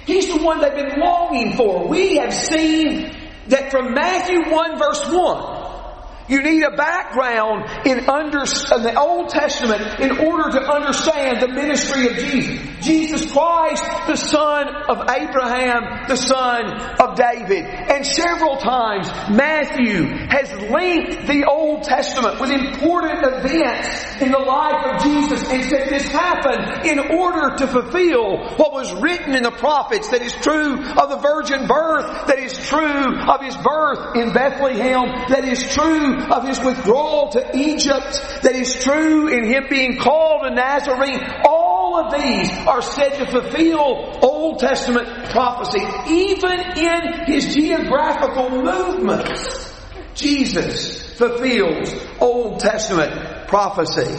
He's 0.05 0.27
the 0.27 0.43
one 0.43 0.61
they've 0.61 0.73
been 0.73 0.99
longing 0.99 1.55
for. 1.55 1.87
We 1.87 2.17
have 2.17 2.33
seen 2.33 3.15
that 3.47 3.71
from 3.71 3.93
Matthew 3.93 4.51
1 4.51 4.77
verse 4.77 5.03
1, 5.07 5.60
you 6.27 6.41
need 6.41 6.63
a 6.63 6.75
background 6.75 7.65
in, 7.85 8.09
under, 8.09 8.39
in 8.39 8.83
the 8.83 8.95
Old 8.97 9.29
Testament 9.29 9.99
in 9.99 10.17
order 10.19 10.51
to 10.51 10.61
understand 10.61 11.41
the 11.41 11.47
ministry 11.47 12.07
of 12.07 12.15
Jesus. 12.15 12.71
Jesus 12.81 13.31
Christ, 13.31 13.83
the 14.07 14.15
son 14.15 14.67
of 14.89 15.09
Abraham, 15.09 16.07
the 16.07 16.15
son 16.15 16.65
of 16.99 17.15
David. 17.15 17.65
And 17.65 18.05
several 18.05 18.57
times 18.57 19.07
Matthew 19.29 20.05
has 20.29 20.51
linked 20.69 21.27
the 21.27 21.45
Old 21.47 21.83
Testament 21.83 22.39
with 22.39 22.49
important 22.49 23.23
events 23.23 24.21
in 24.21 24.31
the 24.31 24.39
life 24.39 24.85
of 24.85 25.03
Jesus 25.03 25.47
and 25.49 25.63
said 25.63 25.89
this 25.89 26.07
happened 26.07 26.85
in 26.87 26.99
order 26.99 27.55
to 27.57 27.67
fulfill 27.67 28.37
what 28.57 28.73
was 28.73 28.91
written 28.95 29.35
in 29.35 29.43
the 29.43 29.51
prophets 29.51 30.09
that 30.09 30.21
is 30.21 30.33
true 30.33 30.81
of 30.81 31.09
the 31.09 31.17
virgin 31.17 31.67
birth, 31.67 32.27
that 32.27 32.39
is 32.39 32.53
true 32.67 33.19
of 33.29 33.41
his 33.41 33.55
birth 33.57 34.15
in 34.15 34.33
Bethlehem, 34.33 35.29
that 35.29 35.45
is 35.45 35.61
true 35.73 36.10
of 36.31 36.47
his 36.47 36.59
withdrawal 36.59 37.29
to 37.29 37.57
Egypt, 37.57 38.41
that 38.43 38.55
is 38.55 38.83
true 38.83 39.27
in 39.27 39.45
him 39.45 39.65
being 39.69 39.97
called 39.97 40.45
a 40.45 40.53
Nazarene. 40.53 41.19
All 41.47 42.05
of 42.05 42.13
these 42.13 42.51
are 42.67 42.81
said 42.81 43.17
to 43.17 43.25
fulfill 43.25 44.19
Old 44.21 44.59
Testament 44.59 45.29
prophecy, 45.29 45.81
even 46.09 46.59
in 46.77 47.25
his 47.25 47.53
geographical 47.53 48.49
movements. 48.49 49.73
Jesus 50.15 51.17
fulfills 51.17 51.93
Old 52.19 52.59
Testament 52.59 53.47
prophecy. 53.47 54.13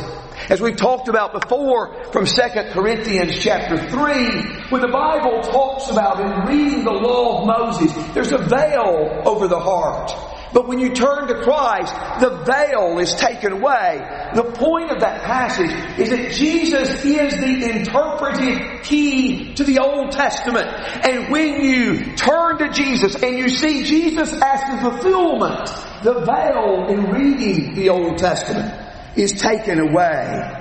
As 0.48 0.60
we've 0.60 0.76
talked 0.76 1.08
about 1.08 1.32
before 1.32 2.04
from 2.12 2.26
2 2.26 2.32
Corinthians 2.72 3.38
chapter 3.38 3.76
3, 3.76 4.70
when 4.70 4.80
the 4.80 4.88
Bible 4.88 5.40
talks 5.42 5.90
about 5.90 6.20
in 6.20 6.48
reading 6.48 6.84
the 6.84 6.90
law 6.90 7.40
of 7.40 7.46
Moses, 7.46 7.92
there's 8.12 8.32
a 8.32 8.38
veil 8.38 9.22
over 9.24 9.46
the 9.46 9.58
heart. 9.58 10.12
But 10.52 10.68
when 10.68 10.78
you 10.78 10.92
turn 10.92 11.28
to 11.28 11.42
Christ, 11.42 11.94
the 12.20 12.42
veil 12.44 12.98
is 12.98 13.14
taken 13.14 13.52
away. 13.52 14.00
The 14.34 14.44
point 14.44 14.90
of 14.90 15.00
that 15.00 15.22
passage 15.22 15.70
is 15.98 16.10
that 16.10 16.32
Jesus 16.32 17.04
is 17.04 17.32
the 17.34 17.70
interpretive 17.70 18.82
key 18.82 19.54
to 19.54 19.64
the 19.64 19.78
Old 19.78 20.12
Testament. 20.12 20.68
And 20.68 21.32
when 21.32 21.62
you 21.62 22.14
turn 22.16 22.58
to 22.58 22.68
Jesus 22.70 23.14
and 23.22 23.38
you 23.38 23.48
see 23.48 23.84
Jesus 23.84 24.32
as 24.32 24.60
the 24.70 24.90
fulfillment, 24.90 25.70
the 26.02 26.20
veil 26.20 26.86
in 26.88 27.10
reading 27.10 27.74
the 27.74 27.88
Old 27.88 28.18
Testament 28.18 28.74
is 29.16 29.32
taken 29.32 29.80
away. 29.80 30.58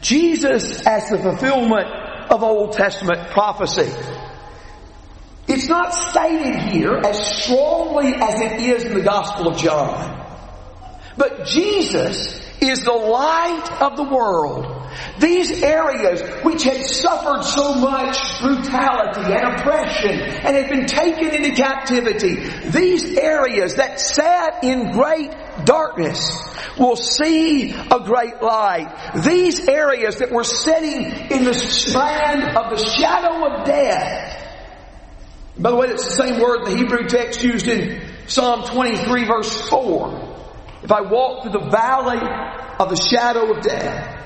Jesus 0.00 0.86
as 0.86 1.08
the 1.08 1.18
fulfillment 1.18 1.86
of 2.30 2.42
Old 2.42 2.72
Testament 2.72 3.30
prophecy. 3.30 3.90
It's 5.46 5.68
not 5.68 5.92
stated 5.92 6.72
here 6.72 6.96
as 7.04 7.42
strongly 7.42 8.14
as 8.14 8.40
it 8.40 8.60
is 8.60 8.84
in 8.84 8.94
the 8.94 9.02
Gospel 9.02 9.48
of 9.48 9.58
John. 9.58 10.22
But 11.16 11.46
Jesus 11.46 12.40
is 12.60 12.82
the 12.82 12.92
light 12.92 13.68
of 13.80 13.96
the 13.96 14.04
world. 14.04 14.66
These 15.18 15.62
areas 15.62 16.22
which 16.44 16.62
had 16.62 16.82
suffered 16.82 17.42
so 17.42 17.74
much 17.74 18.16
brutality 18.40 19.32
and 19.32 19.54
oppression 19.54 20.20
and 20.20 20.56
had 20.56 20.68
been 20.70 20.86
taken 20.86 21.34
into 21.34 21.50
captivity, 21.50 22.36
these 22.70 23.16
areas 23.16 23.74
that 23.74 24.00
sat 24.00 24.64
in 24.64 24.92
great 24.92 25.30
darkness 25.64 26.32
will 26.78 26.96
see 26.96 27.72
a 27.72 28.00
great 28.00 28.40
light. 28.42 29.12
These 29.24 29.68
areas 29.68 30.18
that 30.18 30.32
were 30.32 30.44
sitting 30.44 31.04
in 31.04 31.44
the 31.44 31.92
land 31.94 32.56
of 32.56 32.76
the 32.76 32.84
shadow 32.84 33.46
of 33.46 33.66
death 33.66 34.43
by 35.58 35.70
the 35.70 35.76
way, 35.76 35.86
it's 35.88 36.04
the 36.04 36.16
same 36.16 36.40
word 36.40 36.66
the 36.66 36.76
Hebrew 36.76 37.06
text 37.06 37.42
used 37.42 37.68
in 37.68 38.02
Psalm 38.26 38.64
23 38.64 39.24
verse 39.24 39.68
4. 39.68 40.34
If 40.82 40.90
I 40.90 41.02
walk 41.02 41.42
through 41.42 41.52
the 41.52 41.70
valley 41.70 42.20
of 42.78 42.90
the 42.90 42.96
shadow 42.96 43.52
of 43.52 43.62
death, 43.62 44.20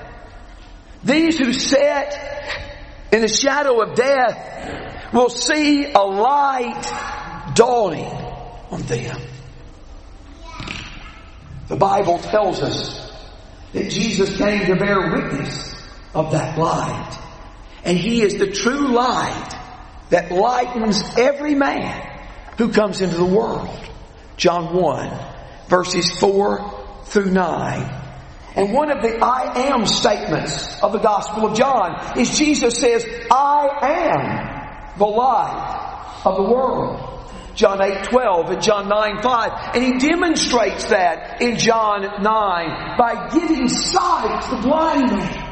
these 1.04 1.38
who 1.38 1.52
sit 1.52 2.14
in 3.12 3.20
the 3.20 3.28
shadow 3.28 3.80
of 3.82 3.94
death 3.94 5.12
will 5.12 5.28
see 5.28 5.92
a 5.92 6.00
light 6.00 7.52
dawning 7.54 8.10
on 8.70 8.82
them. 8.82 9.20
The 11.68 11.76
Bible 11.76 12.18
tells 12.18 12.62
us 12.62 13.12
that 13.74 13.90
Jesus 13.90 14.36
came 14.38 14.66
to 14.66 14.76
bear 14.76 15.12
witness 15.12 15.74
of 16.14 16.32
that 16.32 16.58
light. 16.58 17.18
And 17.84 17.96
He 17.98 18.22
is 18.22 18.38
the 18.38 18.50
true 18.50 18.94
light 18.94 19.54
that 20.10 20.30
lightens 20.30 21.02
every 21.16 21.54
man 21.54 22.20
who 22.56 22.72
comes 22.72 23.00
into 23.00 23.16
the 23.16 23.24
world. 23.24 23.68
John 24.36 24.74
1 24.74 25.28
verses 25.68 26.10
4 26.18 27.04
through 27.04 27.30
9. 27.30 28.04
And 28.56 28.72
one 28.72 28.90
of 28.90 29.02
the 29.02 29.18
I 29.22 29.68
am 29.68 29.86
statements 29.86 30.82
of 30.82 30.92
the 30.92 30.98
Gospel 30.98 31.46
of 31.46 31.56
John 31.56 32.18
is 32.18 32.36
Jesus 32.36 32.78
says, 32.78 33.06
I 33.30 33.68
am 33.82 34.98
the 34.98 35.06
light 35.06 36.22
of 36.24 36.36
the 36.36 36.42
world. 36.42 37.04
John 37.54 37.82
8, 37.82 38.04
12 38.04 38.50
and 38.50 38.62
John 38.62 38.88
9, 38.88 39.22
5. 39.22 39.74
And 39.74 39.84
he 39.84 40.08
demonstrates 40.08 40.88
that 40.88 41.42
in 41.42 41.58
John 41.58 42.02
9 42.02 42.22
by 42.98 43.28
giving 43.32 43.68
sight 43.68 44.42
to 44.42 44.56
the 44.56 44.62
blind 44.62 45.10
man. 45.10 45.47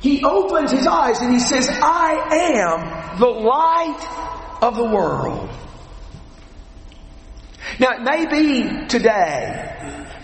He 0.00 0.24
opens 0.24 0.70
his 0.70 0.86
eyes 0.86 1.20
and 1.20 1.32
he 1.32 1.38
says, 1.38 1.68
I 1.70 2.28
am 2.32 3.18
the 3.18 3.26
light 3.26 4.58
of 4.62 4.76
the 4.76 4.84
world. 4.84 5.50
Now 7.78 7.92
it 7.92 8.02
may 8.02 8.26
be 8.26 8.86
today 8.88 9.70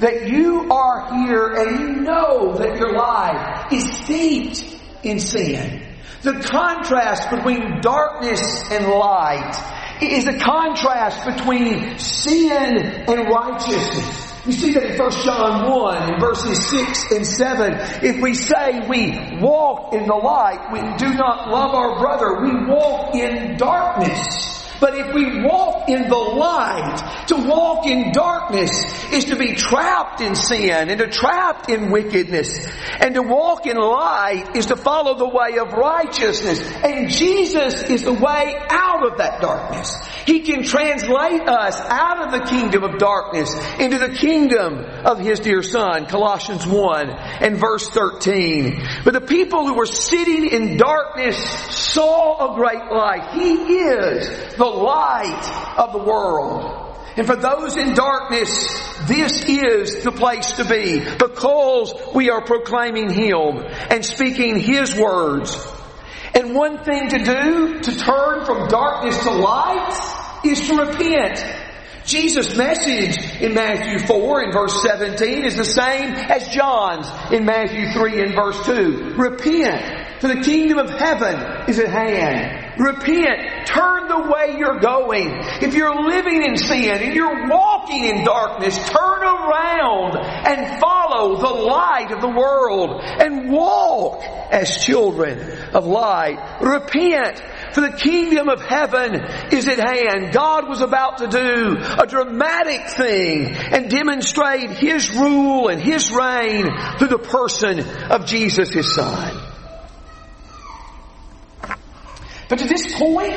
that 0.00 0.28
you 0.28 0.71
are 0.71 1.26
here 1.26 1.54
and 1.54 1.80
you 1.80 1.88
know 2.02 2.54
that 2.59 2.76
your 2.78 2.95
life 2.97 3.73
is 3.73 3.85
steeped 4.02 4.64
in 5.02 5.21
sin. 5.21 5.83
The 6.23 6.35
contrast 6.35 7.30
between 7.30 7.80
darkness 7.80 8.40
and 8.71 8.87
light 8.87 9.54
is 10.02 10.26
a 10.26 10.38
contrast 10.38 11.25
between 11.25 11.99
sin 11.99 12.76
and 12.78 13.28
righteousness. 13.28 14.25
You 14.47 14.53
see 14.53 14.73
that 14.75 14.85
in 14.85 14.99
1 14.99 15.11
John 15.25 15.69
1 15.69 16.15
in 16.15 16.21
verses 16.21 16.69
6 16.69 17.11
and 17.11 17.26
7. 17.26 17.73
If 18.05 18.23
we 18.23 18.35
say 18.35 18.87
we 18.88 19.41
walk 19.41 19.93
in 19.93 20.07
the 20.07 20.15
light, 20.15 20.71
we 20.73 20.81
do 20.99 21.15
not 21.15 21.50
love 21.50 21.75
our 21.75 21.99
brother, 21.99 22.43
we 22.43 22.65
walk 22.73 23.17
in 23.17 23.57
darkness. 23.57 24.57
But 24.81 24.95
if 24.95 25.15
we 25.15 25.43
walk 25.43 25.88
in 25.88 26.09
the 26.09 26.17
light, 26.17 27.25
to 27.29 27.37
walk 27.37 27.87
in 27.87 28.12
darkness 28.12 28.71
is 29.12 29.26
to 29.26 29.37
be 29.37 29.55
trapped 29.55 30.21
in 30.21 30.35
sin 30.35 30.91
and 30.91 30.99
to 30.99 31.09
trapped 31.09 31.71
in 31.71 31.91
wickedness. 31.91 32.67
And 33.00 33.15
to 33.15 33.23
walk 33.23 33.67
in 33.67 33.76
light 33.76 34.55
is 34.55 34.67
to 34.67 34.76
follow 34.76 35.17
the 35.17 35.29
way 35.29 35.59
of 35.59 35.73
righteousness. 35.73 36.61
And 36.85 37.11
Jesus 37.11 37.83
is 37.85 38.03
the 38.03 38.12
way 38.12 38.55
out 38.69 39.11
of 39.11 39.19
that 39.19 39.41
darkness. 39.41 39.97
He 40.26 40.40
can 40.40 40.64
translate 40.64 41.49
us 41.49 41.80
out 41.80 42.26
of 42.26 42.33
the 42.33 42.47
kingdom 42.47 42.83
of 42.83 42.99
darkness 42.99 43.54
into 43.78 43.99
the 43.99 44.09
kingdom 44.09 44.85
of 45.04 45.21
His 45.21 45.38
dear 45.38 45.62
Son. 45.62 46.06
Colossians 46.06 46.66
1 46.66 47.11
and 47.11 47.59
verse 47.59 47.88
13. 47.88 48.83
But 49.04 49.14
the 49.14 49.21
people 49.21 49.68
who 49.68 49.75
were 49.75 49.87
sitting 49.87 50.47
in 50.47 50.76
darkness 50.76 51.37
saw 51.71 52.52
a 52.52 52.56
great 52.56 52.90
light. 52.90 53.35
He 53.35 53.52
is 53.52 54.56
the 54.56 54.66
light 54.66 55.75
of 55.78 55.92
the 55.92 56.02
world. 56.02 56.83
And 57.16 57.26
for 57.26 57.37
those 57.37 57.76
in 57.76 57.95
darkness, 57.95 58.50
this 59.06 59.45
is 59.45 60.02
the 60.02 60.12
place 60.12 60.52
to 60.56 60.64
be 60.64 61.00
because 61.18 61.95
we 62.14 62.30
are 62.30 62.42
proclaiming 62.42 63.11
Him 63.11 63.64
and 63.90 64.04
speaking 64.04 64.59
His 64.59 64.95
words. 64.95 65.56
And 66.37 66.55
one 66.55 66.85
thing 66.85 67.09
to 67.09 67.19
do 67.19 67.81
to 67.81 67.97
turn 67.97 68.45
from 68.45 68.69
darkness 68.69 69.19
to 69.23 69.31
light 69.31 70.43
is 70.45 70.61
to 70.69 70.76
repent. 70.76 71.43
Jesus' 72.05 72.55
message 72.55 73.16
in 73.40 73.55
Matthew 73.55 74.07
4 74.07 74.43
and 74.43 74.52
verse 74.52 74.83
17 74.83 75.45
is 75.47 75.57
the 75.57 75.64
same 75.64 76.12
as 76.12 76.47
John's 76.49 77.09
in 77.33 77.47
Matthew 77.47 77.90
3 77.90 78.21
and 78.21 78.35
verse 78.35 78.66
2. 78.66 79.14
Repent, 79.16 80.06
for 80.26 80.35
the 80.35 80.42
kingdom 80.42 80.78
of 80.78 80.90
heaven 80.90 81.68
is 81.68 81.78
at 81.78 81.88
hand. 81.88 82.80
Repent. 82.80 83.66
Turn 83.66 84.09
the 84.09 84.28
way 84.28 84.56
you're 84.59 84.80
going. 84.80 85.28
If 85.62 85.75
you're 85.75 85.95
living 85.95 86.42
in 86.42 86.56
sin 86.56 87.00
and 87.00 87.14
you're 87.14 87.49
walking 87.49 88.04
in 88.04 88.25
darkness, 88.25 88.76
turn 88.76 89.23
around 89.23 90.16
and 90.16 90.80
follow 90.80 91.37
the 91.37 91.62
light 91.64 92.11
of 92.11 92.21
the 92.21 92.28
world 92.28 93.02
and 93.02 93.50
walk 93.50 94.23
as 94.50 94.85
children 94.85 95.38
of 95.73 95.87
light. 95.87 96.59
Repent, 96.61 97.40
for 97.73 97.83
the 97.83 97.97
kingdom 97.97 98.49
of 98.49 98.62
heaven 98.62 99.14
is 99.52 99.68
at 99.68 99.78
hand. 99.78 100.33
God 100.33 100.68
was 100.68 100.80
about 100.80 101.18
to 101.18 101.28
do 101.28 101.76
a 102.02 102.06
dramatic 102.06 102.90
thing 102.90 103.54
and 103.54 103.88
demonstrate 103.88 104.71
His 104.71 105.09
rule 105.11 105.68
and 105.68 105.80
His 105.80 106.11
reign 106.11 106.66
through 106.99 107.09
the 107.09 107.18
person 107.18 107.80
of 108.11 108.26
Jesus, 108.26 108.71
His 108.71 108.92
Son. 108.92 109.46
But 112.49 112.61
to 112.61 112.67
this 112.67 112.97
point, 112.99 113.35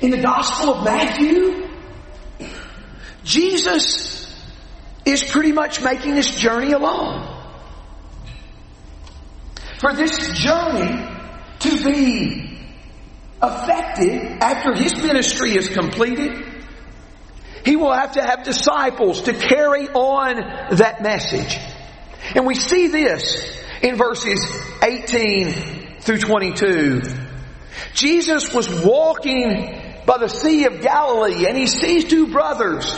in 0.00 0.10
the 0.10 0.20
Gospel 0.20 0.74
of 0.74 0.84
Matthew, 0.84 1.68
Jesus 3.24 4.14
is 5.04 5.24
pretty 5.24 5.52
much 5.52 5.82
making 5.82 6.14
this 6.14 6.34
journey 6.36 6.72
alone. 6.72 7.30
For 9.80 9.92
this 9.94 10.38
journey 10.38 11.08
to 11.60 11.84
be 11.84 12.58
effective 13.42 14.38
after 14.40 14.74
his 14.74 14.94
ministry 15.02 15.56
is 15.56 15.68
completed, 15.68 16.44
he 17.64 17.76
will 17.76 17.92
have 17.92 18.12
to 18.12 18.22
have 18.22 18.44
disciples 18.44 19.22
to 19.22 19.32
carry 19.32 19.88
on 19.88 20.36
that 20.76 21.02
message. 21.02 21.58
And 22.34 22.46
we 22.46 22.54
see 22.54 22.88
this 22.88 23.58
in 23.82 23.96
verses 23.96 24.40
18 24.82 26.00
through 26.00 26.18
22. 26.18 27.02
Jesus 27.94 28.52
was 28.52 28.68
walking 28.84 29.80
by 30.06 30.18
the 30.18 30.28
Sea 30.28 30.66
of 30.66 30.80
Galilee 30.80 31.46
and 31.46 31.56
he 31.56 31.66
sees 31.66 32.04
two 32.04 32.28
brothers. 32.28 32.94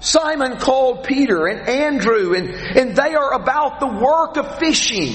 Simon 0.00 0.58
called 0.58 1.04
Peter 1.04 1.46
and 1.46 1.68
Andrew 1.68 2.34
and, 2.34 2.48
and 2.48 2.96
they 2.96 3.14
are 3.14 3.34
about 3.34 3.80
the 3.80 3.86
work 3.86 4.36
of 4.36 4.58
fishing. 4.58 5.14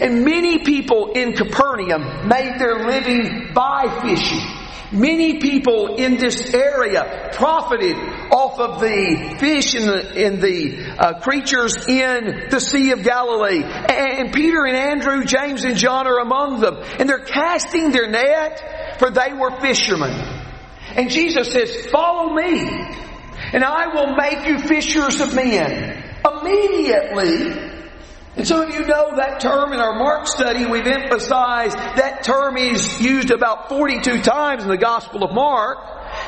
And 0.00 0.24
many 0.24 0.58
people 0.64 1.12
in 1.12 1.32
Capernaum 1.32 2.28
made 2.28 2.58
their 2.58 2.86
living 2.86 3.50
by 3.52 4.00
fishing. 4.02 4.58
Many 4.90 5.38
people 5.38 5.96
in 5.96 6.16
this 6.16 6.54
area 6.54 7.30
profited 7.32 7.96
off 8.48 8.58
of 8.58 8.80
the 8.80 9.36
fish 9.38 9.74
and 9.74 9.88
the, 9.88 10.26
and 10.26 10.40
the 10.40 10.94
uh, 10.98 11.20
creatures 11.20 11.76
in 11.86 12.48
the 12.50 12.60
Sea 12.60 12.92
of 12.92 13.02
Galilee. 13.02 13.62
And 13.62 14.32
Peter 14.32 14.64
and 14.64 14.76
Andrew, 14.76 15.24
James 15.24 15.64
and 15.64 15.76
John 15.76 16.06
are 16.06 16.18
among 16.18 16.60
them. 16.60 16.76
And 16.98 17.08
they're 17.08 17.24
casting 17.24 17.90
their 17.90 18.08
net 18.08 18.98
for 18.98 19.10
they 19.10 19.32
were 19.32 19.60
fishermen. 19.60 20.12
And 20.96 21.10
Jesus 21.10 21.52
says, 21.52 21.86
follow 21.86 22.34
me 22.34 22.60
and 23.52 23.64
I 23.64 23.86
will 23.94 24.16
make 24.16 24.46
you 24.46 24.58
fishers 24.58 25.20
of 25.20 25.34
men. 25.34 26.04
Immediately, 26.24 27.68
and 28.36 28.46
some 28.46 28.60
of 28.60 28.74
you 28.74 28.86
know 28.86 29.16
that 29.16 29.40
term 29.40 29.72
in 29.72 29.80
our 29.80 29.98
Mark 29.98 30.26
study, 30.26 30.66
we've 30.66 30.86
emphasized 30.86 31.76
that 31.76 32.22
term 32.24 32.56
is 32.56 33.00
used 33.00 33.30
about 33.30 33.68
42 33.68 34.20
times 34.22 34.62
in 34.62 34.68
the 34.68 34.76
Gospel 34.76 35.24
of 35.24 35.34
Mark. 35.34 35.78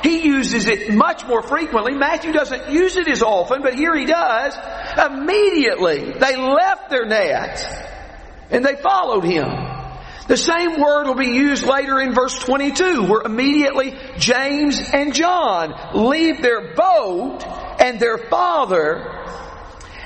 He 0.03 0.27
uses 0.27 0.67
it 0.67 0.95
much 0.95 1.27
more 1.27 1.43
frequently. 1.43 1.95
Matthew 1.95 2.33
doesn't 2.33 2.71
use 2.71 2.97
it 2.97 3.09
as 3.09 3.23
often, 3.23 3.63
but 3.63 3.75
here 3.75 3.95
he 3.95 4.07
does. 4.07 4.57
Immediately, 4.97 6.13
they 6.19 6.37
left 6.37 6.91
their 6.91 7.07
nets 7.07 7.65
and 8.51 8.65
they 8.65 8.77
followed 8.77 9.25
him. 9.25 9.49
The 10.27 10.37
same 10.37 10.81
word 10.81 11.07
will 11.07 11.17
be 11.17 11.31
used 11.31 11.67
later 11.67 12.01
in 12.01 12.15
verse 12.15 12.39
22, 12.39 13.05
where 13.05 13.23
immediately 13.23 13.99
James 14.17 14.81
and 14.81 15.13
John 15.13 15.75
leave 15.93 16.41
their 16.41 16.75
boat 16.75 17.45
and 17.81 17.99
their 17.99 18.17
father 18.17 19.21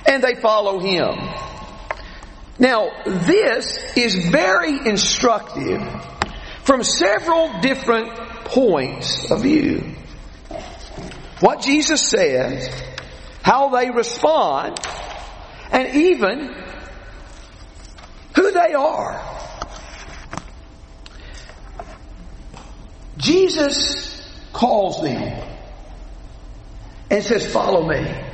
and 0.07 0.23
they 0.23 0.35
follow 0.35 0.79
him. 0.79 1.14
Now, 2.59 2.91
this 3.05 3.79
is 3.97 4.14
very 4.31 4.87
instructive 4.87 5.83
from 6.64 6.83
several 6.83 7.61
different 7.61 8.16
points 8.44 9.31
of 9.31 9.42
view. 9.42 9.94
What 11.40 11.61
Jesus 11.61 12.09
says, 12.09 12.68
how 13.42 13.68
they 13.68 13.90
respond, 13.90 14.79
and 15.70 15.94
even 15.94 16.55
who 18.35 18.50
they 18.50 18.72
are. 18.72 19.31
Jesus 23.18 24.27
calls 24.53 25.03
them 25.03 25.48
and 27.11 27.22
says, 27.22 27.46
follow 27.50 27.87
me. 27.87 28.24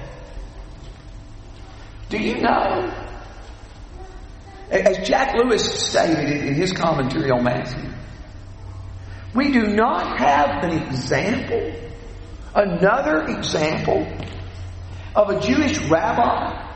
Do 2.09 2.19
you 2.19 2.41
know 2.41 2.93
as 4.71 5.09
Jack 5.09 5.35
Lewis 5.35 5.65
stated 5.65 6.47
in 6.47 6.55
his 6.55 6.73
commentary 6.73 7.31
on 7.31 7.43
Matthew, 7.43 7.91
we 9.35 9.53
do 9.53 9.69
not 9.69 10.19
have 10.19 10.65
an 10.65 10.71
example, 10.83 11.73
another 12.55 13.27
example 13.29 14.07
of 15.15 15.31
a 15.31 15.41
Jewish 15.41 15.79
rabbi 15.89 16.67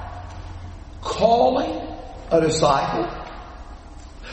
calling 1.01 1.87
a 2.31 2.41
disciple. 2.41 3.07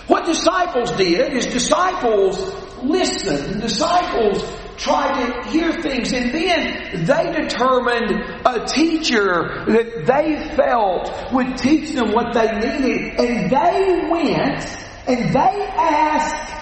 What 0.07 0.25
disciples 0.25 0.91
did 0.93 1.33
is 1.33 1.47
disciples 1.47 2.37
listened, 2.83 3.61
disciples 3.61 4.43
tried 4.77 5.43
to 5.43 5.49
hear 5.49 5.71
things 5.81 6.11
and 6.11 6.33
then 6.33 7.05
they 7.05 7.31
determined 7.41 8.11
a 8.45 8.65
teacher 8.65 9.63
that 9.67 10.05
they 10.05 10.55
felt 10.55 11.31
would 11.31 11.55
teach 11.57 11.91
them 11.91 12.11
what 12.11 12.33
they 12.33 12.47
needed 12.51 13.19
and 13.19 13.51
they 13.51 14.09
went 14.09 14.65
and 15.07 15.33
they 15.33 15.67
asked 15.77 16.60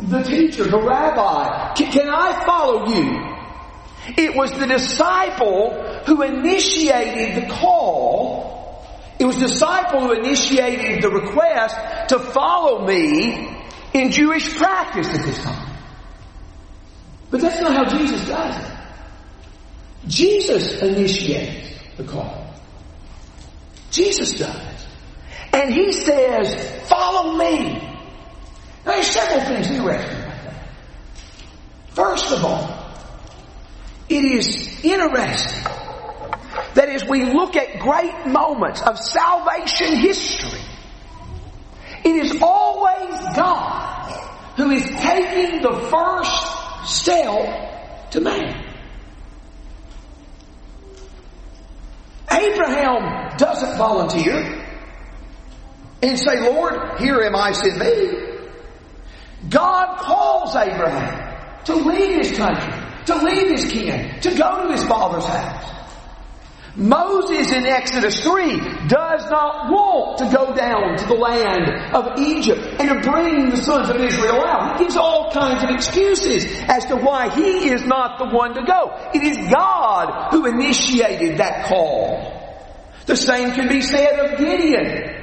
the 0.00 0.22
teacher, 0.22 0.64
the 0.64 0.78
rabbi, 0.78 1.74
can 1.74 2.08
I 2.08 2.44
follow 2.44 2.86
you? 2.88 3.36
It 4.16 4.36
was 4.36 4.52
the 4.52 4.66
disciple 4.66 5.72
who 6.06 6.22
initiated 6.22 7.42
the 7.42 7.48
call. 7.52 8.84
It 9.18 9.24
was 9.24 9.36
the 9.36 9.46
disciple 9.46 10.00
who 10.00 10.12
initiated 10.12 11.02
the 11.02 11.10
request 11.10 11.76
to 12.10 12.18
follow 12.18 12.86
me 12.86 13.64
in 13.94 14.10
Jewish 14.12 14.54
practice 14.56 15.08
at 15.08 15.24
this 15.24 15.38
time. 15.38 15.76
But 17.30 17.40
that's 17.40 17.60
not 17.60 17.74
how 17.74 17.84
Jesus 17.86 18.28
does 18.28 18.56
it. 18.56 18.72
Jesus 20.06 20.80
initiates 20.82 21.74
the 21.96 22.04
call. 22.04 22.54
Jesus 23.90 24.38
does. 24.38 24.86
And 25.52 25.72
he 25.72 25.90
says, 25.92 26.88
follow 26.88 27.36
me. 27.36 27.85
Now 28.86 28.92
there's 28.92 29.10
several 29.10 29.40
things 29.40 29.68
interesting 29.68 30.16
about 30.16 30.44
that. 30.44 30.64
First 31.88 32.30
of 32.30 32.44
all, 32.44 32.94
it 34.08 34.24
is 34.24 34.84
interesting 34.84 35.64
that 36.74 36.88
as 36.88 37.04
we 37.04 37.24
look 37.24 37.56
at 37.56 37.80
great 37.80 38.26
moments 38.26 38.80
of 38.82 38.96
salvation 38.98 39.96
history, 39.96 40.60
it 42.04 42.14
is 42.14 42.40
always 42.40 43.18
God 43.34 44.12
who 44.56 44.70
is 44.70 44.84
taking 45.00 45.62
the 45.62 45.88
first 45.90 46.98
step 47.00 48.10
to 48.12 48.20
man. 48.20 48.72
Abraham 52.30 53.36
doesn't 53.36 53.78
volunteer 53.78 54.64
and 56.02 56.18
say, 56.18 56.40
Lord, 56.40 57.00
here 57.00 57.20
am 57.22 57.34
I, 57.34 57.50
send 57.50 57.78
me. 57.80 58.25
God 59.48 59.98
calls 59.98 60.56
Abraham 60.56 61.64
to 61.64 61.74
leave 61.74 62.18
his 62.18 62.36
country, 62.36 62.72
to 63.06 63.16
leave 63.16 63.50
his 63.50 63.70
kin, 63.70 64.20
to 64.20 64.34
go 64.34 64.66
to 64.66 64.72
his 64.72 64.84
father's 64.84 65.26
house. 65.26 65.72
Moses 66.76 67.52
in 67.52 67.64
Exodus 67.64 68.22
3 68.22 68.58
does 68.86 69.30
not 69.30 69.70
want 69.70 70.18
to 70.18 70.24
go 70.26 70.54
down 70.54 70.98
to 70.98 71.06
the 71.06 71.14
land 71.14 71.94
of 71.94 72.18
Egypt 72.18 72.60
and 72.78 73.02
to 73.02 73.10
bring 73.10 73.48
the 73.48 73.56
sons 73.56 73.88
of 73.88 73.96
Israel 73.96 74.44
out. 74.44 74.76
He 74.76 74.84
gives 74.84 74.96
all 74.96 75.32
kinds 75.32 75.64
of 75.64 75.70
excuses 75.70 76.44
as 76.68 76.84
to 76.86 76.96
why 76.96 77.34
he 77.34 77.70
is 77.70 77.86
not 77.86 78.18
the 78.18 78.26
one 78.26 78.54
to 78.54 78.62
go. 78.64 79.10
It 79.14 79.22
is 79.22 79.50
God 79.50 80.32
who 80.32 80.44
initiated 80.44 81.38
that 81.38 81.66
call. 81.66 82.34
The 83.06 83.16
same 83.16 83.52
can 83.52 83.68
be 83.68 83.80
said 83.80 84.18
of 84.18 84.38
Gideon 84.38 85.15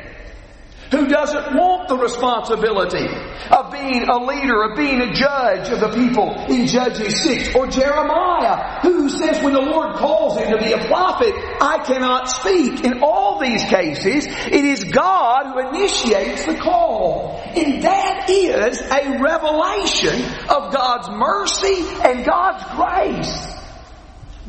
who 0.93 1.08
doesn't 1.08 1.56
want 1.56 1.88
the 1.88 1.97
responsibility 1.97 3.08
of 3.49 3.71
being 3.71 4.08
a 4.08 4.17
leader, 4.23 4.62
of 4.62 4.77
being 4.77 5.01
a 5.01 5.12
judge 5.12 5.69
of 5.69 5.79
the 5.79 5.89
people 5.89 6.29
in 6.47 6.67
Judges 6.67 7.23
6, 7.23 7.56
or 7.56 7.65
Jeremiah, 7.65 8.79
who 8.82 9.10
says 9.10 9.43
when 9.43 9.53
the 9.53 9.62
Lord 9.62 9.95
calls 9.95 10.38
him 10.38 10.51
to 10.51 10.63
be 10.63 10.71
a 10.71 10.86
prophet, 10.86 11.34
I 11.60 11.84
cannot 11.84 12.29
speak. 12.29 12.86
In 12.86 13.01
all 13.01 13.39
these 13.39 13.63
cases, 13.63 14.27
it 14.27 14.65
is 14.65 14.84
God 14.84 15.47
who 15.47 15.69
initiates 15.69 16.45
the 16.45 16.58
call. 16.58 17.41
And 17.56 17.84
that 17.84 18.29
is 18.29 18.79
a 18.79 19.19
revelation 19.19 20.23
of 20.47 20.71
God's 20.71 21.10
mercy 21.10 21.88
and 22.03 22.23
God's 22.23 22.63
grace. 22.75 23.53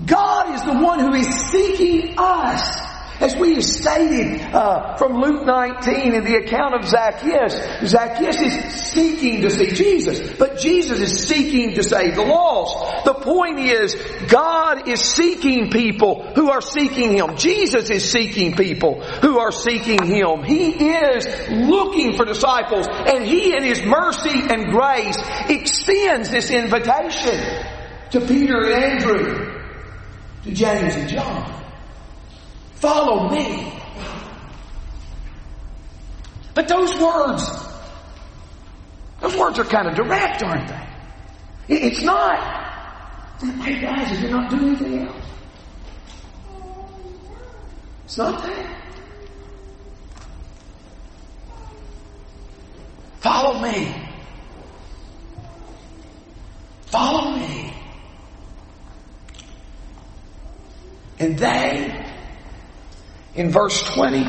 God 0.04 0.54
is 0.54 0.62
the 0.62 0.74
one 0.74 1.00
who 1.00 1.14
is 1.14 1.28
seeking 1.50 2.16
us. 2.18 2.93
As 3.20 3.36
we 3.36 3.54
have 3.54 3.64
stated 3.64 4.40
uh, 4.40 4.96
from 4.96 5.20
Luke 5.20 5.46
19 5.46 6.14
in 6.14 6.24
the 6.24 6.34
account 6.36 6.74
of 6.74 6.84
Zacchaeus, 6.84 7.54
Zacchaeus 7.88 8.40
is 8.40 8.74
seeking 8.74 9.42
to 9.42 9.50
see 9.50 9.70
Jesus, 9.70 10.36
but 10.36 10.58
Jesus 10.58 11.00
is 11.00 11.26
seeking 11.26 11.74
to 11.74 11.84
save 11.84 12.16
the 12.16 12.22
lost. 12.22 13.04
The 13.04 13.14
point 13.14 13.60
is, 13.60 13.94
God 14.26 14.88
is 14.88 15.00
seeking 15.00 15.70
people 15.70 16.24
who 16.34 16.50
are 16.50 16.60
seeking 16.60 17.16
Him. 17.16 17.36
Jesus 17.36 17.88
is 17.88 18.10
seeking 18.10 18.56
people 18.56 19.00
who 19.00 19.38
are 19.38 19.52
seeking 19.52 20.04
Him. 20.04 20.42
He 20.42 20.70
is 20.72 21.26
looking 21.50 22.14
for 22.14 22.24
disciples, 22.24 22.88
and 22.88 23.24
He 23.24 23.56
in 23.56 23.62
His 23.62 23.84
mercy 23.84 24.40
and 24.50 24.72
grace 24.72 25.18
extends 25.48 26.30
this 26.30 26.50
invitation 26.50 27.64
to 28.10 28.20
Peter 28.20 28.60
and 28.64 28.74
Andrew, 28.74 29.62
to 30.42 30.52
James 30.52 30.96
and 30.96 31.08
John. 31.08 31.63
Follow 32.84 33.30
me. 33.30 33.72
But 36.52 36.68
those 36.68 36.94
words, 36.98 37.42
those 39.22 39.34
words 39.36 39.58
are 39.58 39.64
kind 39.64 39.88
of 39.88 39.94
direct, 39.94 40.42
aren't 40.42 40.68
they? 40.68 40.86
It's 41.76 42.02
not, 42.02 42.38
hey 43.40 43.80
guys, 43.80 44.12
if 44.12 44.20
you're 44.20 44.32
not 44.32 44.50
doing 44.50 44.76
anything 44.76 45.06
else. 45.06 45.24
It's 48.04 48.18
not 48.18 48.42
that. 48.42 48.76
Follow 53.20 53.60
me. 53.60 53.94
Follow 56.84 57.34
me. 57.38 57.72
And 61.18 61.38
they 61.38 62.03
in 63.34 63.50
verse 63.50 63.82
20 63.82 64.26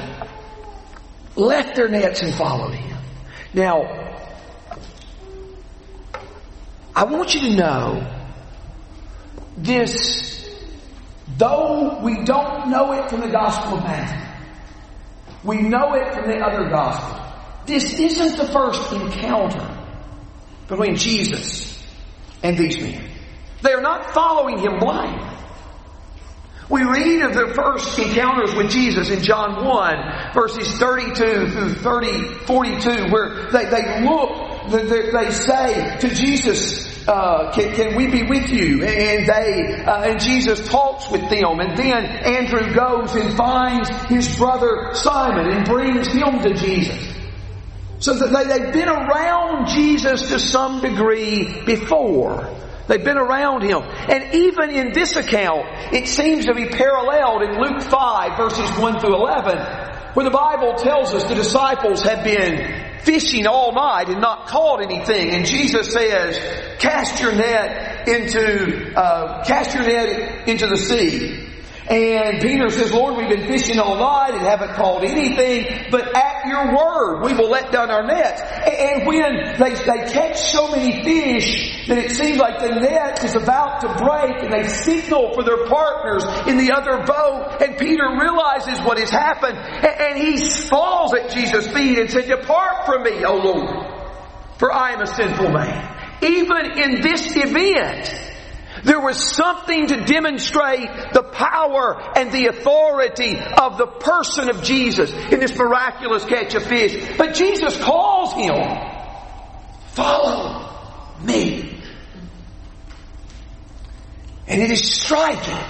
left 1.35 1.75
their 1.75 1.87
nets 1.87 2.21
and 2.21 2.33
followed 2.33 2.73
him. 2.73 2.97
Now, 3.53 4.05
I 6.95 7.03
want 7.03 7.33
you 7.33 7.41
to 7.41 7.55
know 7.55 8.21
this, 9.57 10.47
though 11.37 11.99
we 12.01 12.23
don't 12.23 12.69
know 12.69 12.93
it 12.93 13.09
from 13.09 13.21
the 13.21 13.29
Gospel 13.29 13.77
of 13.77 13.83
Matthew, 13.83 14.25
we 15.43 15.61
know 15.61 15.93
it 15.93 16.13
from 16.13 16.29
the 16.29 16.37
other 16.37 16.69
Gospel. 16.69 17.21
This 17.65 17.99
isn't 17.99 18.37
the 18.37 18.51
first 18.51 18.91
encounter 18.93 19.77
between 20.67 20.95
Jesus 20.95 21.83
and 22.43 22.57
these 22.57 22.79
men. 22.79 23.09
They 23.61 23.73
are 23.73 23.81
not 23.81 24.13
following 24.13 24.59
him 24.59 24.79
blindly. 24.79 25.34
We 26.67 26.83
read 26.83 27.21
of 27.21 27.33
their 27.35 27.53
first 27.53 27.97
encounters 27.99 28.55
with 28.55 28.71
Jesus 28.71 29.11
in 29.11 29.21
John 29.21 29.63
1, 29.63 30.33
verses 30.33 30.67
32 30.79 31.49
through 31.51 31.73
30, 31.75 32.33
42, 32.45 33.11
where 33.11 33.51
they, 33.51 33.65
they 33.65 34.03
look, 34.03 34.71
they, 34.71 35.11
they 35.11 35.29
say 35.29 35.97
to 35.99 36.09
Jesus, 36.09 37.07
uh, 37.07 37.51
can, 37.53 37.75
can, 37.75 37.95
we 37.95 38.07
be 38.07 38.23
with 38.23 38.49
you? 38.49 38.83
And 38.83 39.27
they, 39.27 39.83
uh, 39.83 40.05
and 40.05 40.19
Jesus 40.19 40.67
talks 40.67 41.07
with 41.11 41.29
them. 41.29 41.59
And 41.59 41.77
then 41.77 42.03
Andrew 42.03 42.73
goes 42.73 43.13
and 43.13 43.37
finds 43.37 43.89
his 44.07 44.35
brother 44.35 44.89
Simon 44.93 45.51
and 45.51 45.65
brings 45.65 46.07
him 46.07 46.41
to 46.41 46.53
Jesus. 46.55 47.13
So 47.99 48.15
they, 48.15 48.43
they've 48.45 48.73
been 48.73 48.89
around 48.89 49.67
Jesus 49.67 50.29
to 50.29 50.39
some 50.39 50.81
degree 50.81 51.63
before. 51.63 52.49
They've 52.87 53.03
been 53.03 53.17
around 53.17 53.63
him. 53.63 53.81
And 53.83 54.35
even 54.35 54.69
in 54.69 54.93
this 54.93 55.15
account, 55.15 55.65
it 55.93 56.07
seems 56.07 56.45
to 56.45 56.53
be 56.53 56.67
paralleled 56.67 57.41
in 57.41 57.59
Luke 57.59 57.81
5 57.81 58.37
verses 58.37 58.69
1 58.77 58.99
through 58.99 59.15
11, 59.15 59.57
where 60.13 60.23
the 60.23 60.31
Bible 60.31 60.75
tells 60.75 61.13
us 61.13 61.23
the 61.23 61.35
disciples 61.35 62.03
have 62.03 62.23
been 62.23 62.99
fishing 63.01 63.47
all 63.47 63.73
night 63.73 64.09
and 64.09 64.21
not 64.21 64.47
caught 64.47 64.81
anything. 64.81 65.31
And 65.31 65.45
Jesus 65.45 65.93
says, 65.93 66.37
cast 66.79 67.21
your 67.21 67.33
net 67.33 68.07
into, 68.07 68.93
uh, 68.95 69.43
cast 69.45 69.75
your 69.75 69.83
net 69.83 70.47
into 70.47 70.67
the 70.67 70.77
sea. 70.77 71.51
And 71.87 72.41
Peter 72.41 72.69
says, 72.71 72.91
Lord, 72.91 73.15
we've 73.15 73.29
been 73.29 73.47
fishing 73.47 73.79
all 73.79 73.97
night 73.97 74.31
and 74.33 74.41
haven't 74.41 74.73
caught 74.73 75.03
anything, 75.03 75.87
but 75.91 76.15
at 76.17 76.34
your 76.47 76.75
word, 76.75 77.21
we 77.23 77.33
will 77.33 77.49
let 77.49 77.71
down 77.71 77.89
our 77.89 78.05
nets. 78.05 78.41
And 78.41 79.05
when 79.05 79.55
they, 79.59 79.73
they 79.75 80.11
catch 80.11 80.37
so 80.37 80.71
many 80.71 81.03
fish 81.03 81.87
that 81.87 81.97
it 81.97 82.11
seems 82.11 82.37
like 82.37 82.59
the 82.59 82.79
net 82.79 83.23
is 83.23 83.35
about 83.35 83.81
to 83.81 83.87
break 83.87 84.43
and 84.43 84.53
they 84.53 84.67
signal 84.67 85.33
for 85.33 85.43
their 85.43 85.67
partners 85.67 86.23
in 86.47 86.57
the 86.57 86.71
other 86.71 87.03
boat 87.05 87.61
and 87.61 87.77
Peter 87.77 88.17
realizes 88.19 88.79
what 88.81 88.97
has 88.99 89.09
happened 89.09 89.57
and 89.57 90.17
he 90.17 90.49
falls 90.67 91.13
at 91.13 91.31
Jesus' 91.31 91.67
feet 91.67 91.97
and 91.99 92.09
said, 92.09 92.27
depart 92.27 92.85
from 92.85 93.03
me, 93.03 93.23
O 93.23 93.35
Lord, 93.35 93.85
for 94.57 94.71
I 94.71 94.93
am 94.93 95.01
a 95.01 95.07
sinful 95.07 95.51
man. 95.51 95.91
Even 96.21 96.79
in 96.79 97.01
this 97.01 97.35
event, 97.35 98.34
there 98.85 99.01
was 99.01 99.35
something 99.35 99.87
to 99.87 100.05
demonstrate 100.05 100.87
the 101.11 101.23
power 101.23 101.99
and 102.15 102.31
the 102.31 102.45
authority 102.47 103.35
of 103.35 103.79
the 103.79 103.87
person 103.87 104.47
of 104.47 104.61
Jesus 104.61 105.11
in 105.11 105.39
this 105.39 105.57
miraculous 105.57 106.23
catch 106.23 106.53
of 106.53 106.63
fish. 106.63 107.17
But 107.17 107.33
Jesus 107.33 107.81
calls 107.83 108.33
him, 108.33 108.53
follow 109.93 110.69
me. 111.23 111.81
And 114.47 114.61
it 114.61 114.69
is 114.69 114.91
striking 115.01 115.65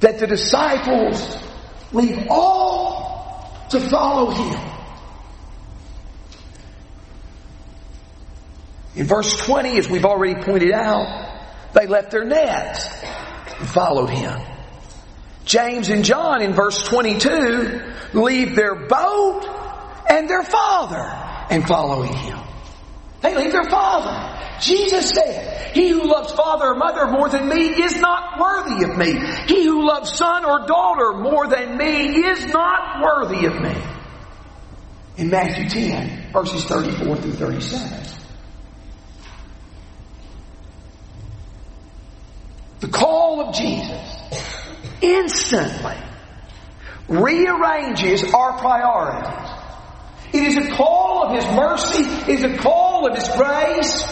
that 0.00 0.18
the 0.18 0.26
disciples 0.26 1.36
leave 1.92 2.26
all 2.30 3.66
to 3.68 3.80
follow 3.80 4.30
him. 4.30 4.73
In 8.96 9.06
verse 9.06 9.36
20, 9.36 9.78
as 9.78 9.88
we've 9.88 10.04
already 10.04 10.40
pointed 10.40 10.72
out, 10.72 11.72
they 11.72 11.86
left 11.86 12.10
their 12.12 12.24
nets 12.24 12.88
and 13.58 13.68
followed 13.68 14.10
him. 14.10 14.40
James 15.44 15.88
and 15.88 16.04
John 16.04 16.42
in 16.42 16.54
verse 16.54 16.82
22 16.84 17.82
leave 18.14 18.54
their 18.56 18.74
boat 18.86 19.44
and 20.08 20.28
their 20.28 20.42
father 20.42 21.02
and 21.50 21.66
following 21.66 22.14
him. 22.14 22.38
They 23.20 23.36
leave 23.36 23.52
their 23.52 23.68
father. 23.68 24.30
Jesus 24.60 25.10
said, 25.10 25.72
He 25.74 25.88
who 25.88 26.04
loves 26.04 26.32
father 26.32 26.66
or 26.66 26.76
mother 26.76 27.06
more 27.08 27.28
than 27.28 27.48
me 27.48 27.68
is 27.82 27.96
not 27.96 28.38
worthy 28.38 28.84
of 28.84 28.96
me. 28.96 29.18
He 29.48 29.64
who 29.64 29.86
loves 29.86 30.12
son 30.12 30.44
or 30.44 30.66
daughter 30.66 31.18
more 31.18 31.48
than 31.48 31.76
me 31.76 32.24
is 32.26 32.46
not 32.46 33.02
worthy 33.02 33.46
of 33.46 33.60
me. 33.60 33.74
In 35.16 35.30
Matthew 35.30 35.68
10, 35.68 36.32
verses 36.32 36.64
34 36.64 37.16
through 37.16 37.32
37. 37.32 38.13
The 42.84 42.90
call 42.90 43.40
of 43.40 43.54
Jesus 43.54 44.20
instantly 45.00 45.96
rearranges 47.08 48.22
our 48.24 48.58
priorities. 48.58 49.50
It 50.34 50.42
is 50.48 50.56
a 50.58 50.76
call 50.76 51.24
of 51.24 51.34
His 51.34 51.46
mercy. 51.56 52.02
It 52.30 52.40
is 52.40 52.44
a 52.44 52.58
call 52.58 53.08
of 53.08 53.16
His 53.16 53.26
grace. 53.38 54.04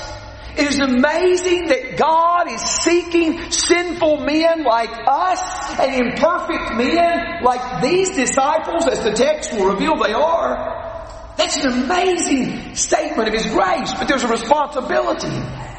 It 0.57 0.71
is 0.71 0.81
amazing 0.81 1.67
that 1.67 1.99
God 1.99 2.51
is 2.51 2.63
seeking 2.63 3.51
sinful 3.51 4.25
men 4.25 4.65
like 4.65 4.89
us 5.07 5.79
and 5.79 6.07
imperfect 6.07 6.73
men 6.75 7.45
like 7.45 7.83
these 7.83 8.17
disciples, 8.17 8.87
as 8.87 9.05
the 9.05 9.13
text 9.13 9.53
will 9.53 9.67
reveal 9.67 9.97
they 9.97 10.15
are. 10.15 11.35
That's 11.37 11.63
an 11.63 11.73
amazing 11.73 12.75
statement 12.75 13.29
of 13.29 13.35
His 13.35 13.45
grace, 13.53 13.93
but 13.93 14.09
there's 14.09 14.25
a 14.25 14.29
responsibility 14.29 15.27
in 15.27 15.43
that. 15.43 15.73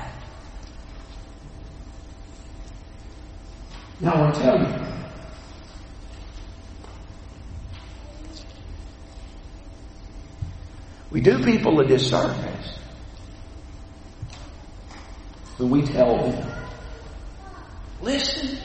Now 4.03 4.27
I 4.27 4.31
tell 4.31 4.59
you. 4.59 4.83
We 11.09 11.21
do 11.21 11.41
people 11.41 11.79
a 11.79 11.85
disservice 11.85 12.79
when 15.57 15.69
we 15.69 15.83
tell 15.83 16.17
them, 16.17 16.51
listen, 18.01 18.57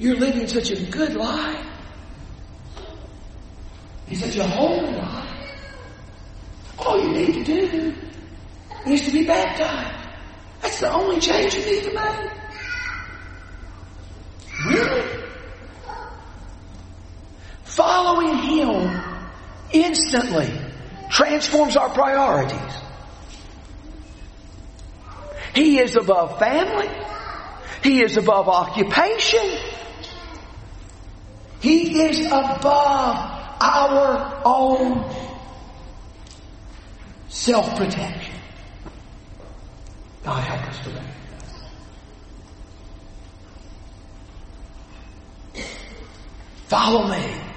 you're 0.00 0.16
living 0.16 0.48
such 0.48 0.72
a 0.72 0.84
good 0.86 1.14
life. 1.14 1.66
It's 4.08 4.20
such 4.20 4.36
a 4.36 4.48
holy 4.48 4.90
life. 4.96 5.28
All 6.76 7.00
you 7.00 7.12
need 7.12 7.34
to 7.34 7.44
do 7.44 7.94
is 8.86 9.04
to 9.04 9.12
be 9.12 9.24
baptized. 9.26 10.08
That's 10.60 10.80
the 10.80 10.92
only 10.92 11.20
change 11.20 11.54
you 11.54 11.64
need 11.64 11.84
to 11.84 11.94
make. 11.94 12.40
Really? 14.66 15.24
Following 17.64 18.36
Him 18.36 19.00
instantly 19.72 20.50
transforms 21.10 21.76
our 21.76 21.90
priorities. 21.90 22.58
He 25.54 25.78
is 25.78 25.96
above 25.96 26.38
family. 26.38 26.88
He 27.82 28.02
is 28.02 28.16
above 28.16 28.48
occupation. 28.48 29.58
He 31.60 32.02
is 32.02 32.26
above 32.26 33.40
our 33.60 34.42
own 34.44 35.14
self-protection. 37.28 38.34
God 40.24 40.44
help 40.44 40.68
us 40.68 40.78
to 40.84 40.90
recognize. 40.90 41.16
Follow 46.68 47.08
me. 47.08 47.49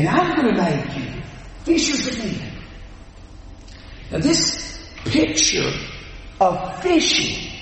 And 0.00 0.08
I'm 0.08 0.34
going 0.34 0.54
to 0.54 0.62
make 0.62 0.96
you 0.96 1.22
fishers 1.64 2.08
of 2.08 2.24
men. 2.24 2.52
Now 4.10 4.18
this 4.18 4.82
picture 5.04 5.70
of 6.40 6.82
fishing 6.82 7.52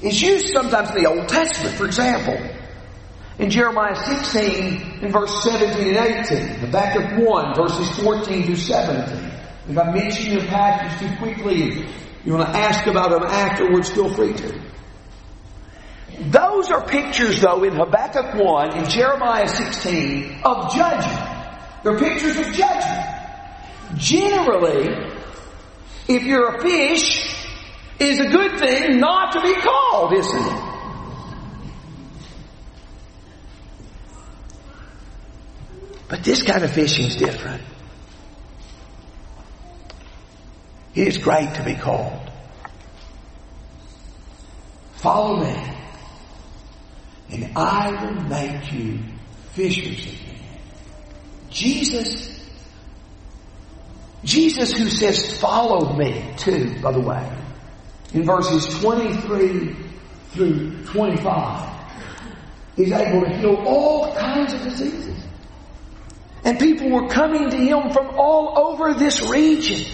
is 0.00 0.22
used 0.22 0.48
sometimes 0.54 0.96
in 0.96 1.02
the 1.02 1.10
Old 1.10 1.28
Testament. 1.28 1.76
For 1.76 1.84
example, 1.84 2.38
in 3.38 3.50
Jeremiah 3.50 3.94
16, 3.94 5.00
in 5.02 5.12
verse 5.12 5.44
17 5.44 5.94
and 5.94 5.96
18, 5.98 6.48
Habakkuk 6.60 7.28
1, 7.28 7.54
verses 7.54 8.02
14 8.02 8.46
through 8.46 8.56
17. 8.56 9.30
If 9.68 9.76
I 9.76 9.92
mention 9.92 10.32
your 10.32 10.46
passage 10.46 11.06
too 11.06 11.16
quickly, 11.18 11.86
you 12.24 12.32
want 12.32 12.48
to 12.48 12.58
ask 12.58 12.86
about 12.86 13.10
them 13.10 13.24
afterwards, 13.24 13.90
feel 13.90 14.08
free 14.14 14.32
to. 14.32 14.69
Those 16.20 16.70
are 16.70 16.86
pictures, 16.86 17.40
though, 17.40 17.64
in 17.64 17.74
Habakkuk 17.74 18.34
1 18.34 18.76
and 18.76 18.90
Jeremiah 18.90 19.48
16 19.48 20.42
of 20.44 20.74
judgment. 20.74 21.30
They're 21.82 21.98
pictures 21.98 22.36
of 22.36 22.52
judgment. 22.52 23.06
Generally, 23.96 24.88
if 26.08 26.22
you're 26.24 26.56
a 26.56 26.60
fish, 26.60 27.34
is 27.98 28.18
a 28.18 28.28
good 28.28 28.58
thing 28.58 28.98
not 28.98 29.32
to 29.32 29.40
be 29.40 29.54
called, 29.54 30.12
isn't 30.14 30.46
it? 30.46 30.70
But 36.08 36.24
this 36.24 36.42
kind 36.42 36.64
of 36.64 36.72
fishing 36.72 37.06
is 37.06 37.16
different. 37.16 37.62
It 40.94 41.06
is 41.06 41.18
great 41.18 41.54
to 41.54 41.62
be 41.62 41.74
called. 41.74 42.30
Follow 44.94 45.36
me, 45.36 45.79
and 47.32 47.56
I 47.56 48.04
will 48.04 48.22
make 48.22 48.72
you 48.72 48.98
fishers 49.52 50.06
of 50.06 50.26
men. 50.26 50.36
Jesus 51.50 52.40
Jesus 54.24 54.72
who 54.72 54.88
says, 54.90 55.38
follow 55.40 55.96
me 55.96 56.22
too, 56.36 56.78
by 56.82 56.92
the 56.92 57.00
way, 57.00 57.30
in 58.12 58.24
verses 58.24 58.66
23 58.80 59.74
through 60.30 60.84
25, 60.84 61.92
he's 62.76 62.92
able 62.92 63.22
to 63.22 63.36
heal 63.38 63.56
all 63.66 64.14
kinds 64.14 64.52
of 64.52 64.62
diseases. 64.62 65.24
And 66.44 66.58
people 66.58 66.90
were 66.90 67.08
coming 67.08 67.50
to 67.50 67.56
him 67.56 67.90
from 67.90 68.08
all 68.18 68.58
over 68.58 68.94
this 68.94 69.22
region 69.22 69.90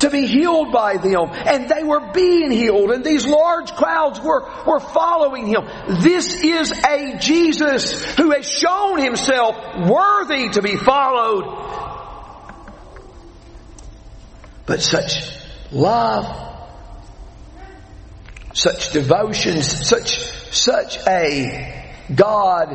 to 0.00 0.10
be 0.10 0.26
healed 0.26 0.72
by 0.72 0.96
them. 0.96 1.30
And 1.30 1.68
they 1.68 1.82
were 1.82 2.12
being 2.12 2.50
healed. 2.50 2.90
And 2.90 3.04
these 3.04 3.26
large 3.26 3.72
crowds 3.72 4.20
were, 4.20 4.48
were 4.66 4.80
following 4.80 5.46
him. 5.46 5.66
This 6.00 6.42
is 6.42 6.72
a 6.72 7.18
Jesus 7.18 8.02
who 8.16 8.32
has 8.32 8.48
shown 8.48 9.00
himself 9.00 9.56
worthy 9.88 10.48
to 10.50 10.62
be 10.62 10.76
followed. 10.76 11.68
But 14.66 14.82
such 14.82 15.24
love 15.72 16.48
such 18.52 18.92
devotions, 18.92 19.66
such, 19.88 20.18
such 20.52 20.98
a 21.06 21.94
God 22.14 22.72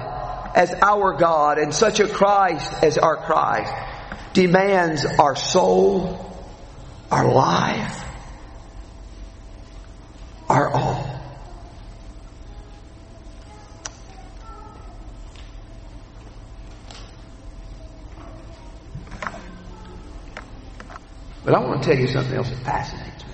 as 0.55 0.73
our 0.81 1.17
God 1.17 1.57
and 1.57 1.73
such 1.73 1.99
a 1.99 2.07
Christ 2.07 2.71
as 2.83 2.97
our 2.97 3.17
Christ 3.17 3.73
demands 4.33 5.05
our 5.05 5.35
soul, 5.35 6.34
our 7.11 7.31
life, 7.31 8.03
our 10.49 10.69
all. 10.69 11.15
But 21.43 21.53
I 21.53 21.59
want 21.59 21.83
to 21.83 21.89
tell 21.89 21.99
you 21.99 22.07
something 22.07 22.35
else 22.35 22.49
that 22.49 22.57
fascinates 22.63 23.23
me. 23.23 23.31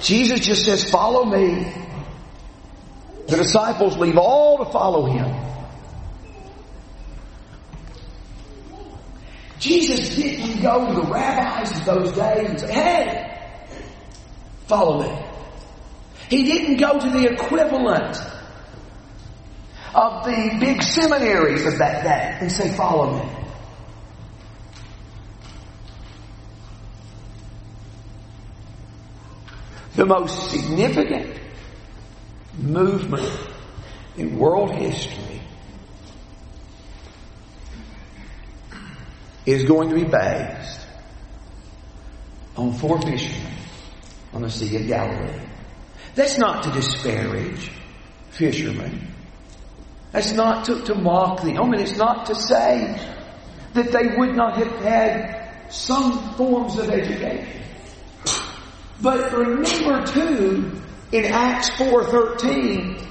Jesus 0.00 0.40
just 0.40 0.64
says, 0.66 0.88
follow 0.90 1.24
me. 1.24 1.72
The 3.28 3.36
disciples 3.36 3.96
leave 3.96 4.18
all 4.18 4.58
to 4.58 4.70
follow 4.70 5.06
him. 5.06 5.34
Jesus 9.60 10.16
didn't 10.16 10.62
go 10.62 10.86
to 10.86 11.02
the 11.02 11.12
rabbis 11.12 11.78
of 11.78 11.84
those 11.84 12.12
days 12.12 12.48
and 12.48 12.60
say, 12.60 12.72
hey, 12.72 13.50
follow 14.66 15.02
me. 15.02 15.26
He 16.30 16.44
didn't 16.44 16.78
go 16.78 16.98
to 16.98 17.10
the 17.10 17.30
equivalent 17.30 18.16
of 19.94 20.24
the 20.24 20.56
big 20.58 20.82
seminaries 20.82 21.66
of 21.66 21.76
that 21.76 22.02
day 22.02 22.38
and 22.40 22.50
say, 22.50 22.74
follow 22.74 23.18
me. 23.18 23.36
The 29.96 30.06
most 30.06 30.50
significant 30.50 31.38
movement 32.56 33.30
in 34.16 34.38
world 34.38 34.70
history 34.70 35.29
is 39.46 39.64
going 39.64 39.88
to 39.90 39.94
be 39.94 40.04
based 40.04 40.80
on 42.56 42.72
four 42.74 43.00
fishermen 43.00 43.52
on 44.32 44.42
the 44.42 44.50
Sea 44.50 44.76
of 44.76 44.86
Galilee. 44.86 45.46
That's 46.14 46.38
not 46.38 46.64
to 46.64 46.70
disparage 46.72 47.70
fishermen. 48.30 49.14
That's 50.12 50.32
not 50.32 50.64
to, 50.66 50.82
to 50.82 50.94
mock 50.94 51.42
them. 51.42 51.56
I 51.56 51.80
it's 51.80 51.96
not 51.96 52.26
to 52.26 52.34
say 52.34 52.98
that 53.74 53.92
they 53.92 54.16
would 54.16 54.34
not 54.34 54.56
have 54.56 54.72
had 54.80 55.72
some 55.72 56.34
forms 56.34 56.78
of 56.78 56.90
education. 56.90 57.62
But 59.00 59.32
remember 59.32 60.04
too, 60.04 60.80
in 61.12 61.24
Acts 61.26 61.70
4.13, 61.70 63.06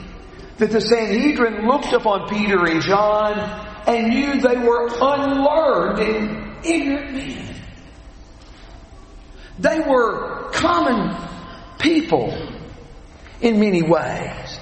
that 0.58 0.72
the 0.72 0.82
Sanhedrin 0.82 1.66
looked 1.68 1.94
upon 1.94 2.28
Peter 2.30 2.66
and 2.66 2.82
John 2.82 3.69
and 3.88 4.10
knew 4.10 4.42
they 4.42 4.58
were 4.58 4.88
unlearned 4.88 6.00
and 6.00 6.66
ignorant 6.66 7.14
men. 7.14 7.56
They 9.60 9.80
were 9.80 10.50
common 10.52 11.16
people 11.80 12.34
in 13.42 13.60
many 13.60 13.82
ways. 13.82 14.60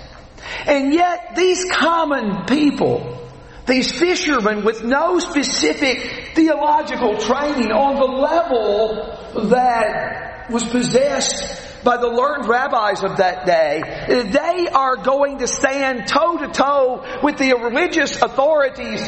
And 0.66 0.94
yet 0.94 1.36
these 1.36 1.66
common 1.72 2.46
people, 2.46 3.30
these 3.66 3.92
fishermen 3.92 4.64
with 4.64 4.84
no 4.84 5.20
specific 5.20 6.34
theological 6.36 7.18
training 7.18 7.72
on 7.72 7.96
the 7.96 8.06
level 8.06 9.50
that 9.50 10.27
was 10.50 10.64
possessed 10.64 11.84
by 11.84 11.98
the 11.98 12.08
learned 12.08 12.48
rabbis 12.48 13.04
of 13.04 13.18
that 13.18 13.46
day. 13.46 13.82
They 14.08 14.68
are 14.68 14.98
going 14.98 15.40
to 15.40 15.48
stand 15.48 16.08
toe 16.08 16.38
to 16.38 16.48
toe 16.50 17.20
with 17.24 17.38
the 17.38 17.54
religious 17.54 18.22
authorities 18.22 19.02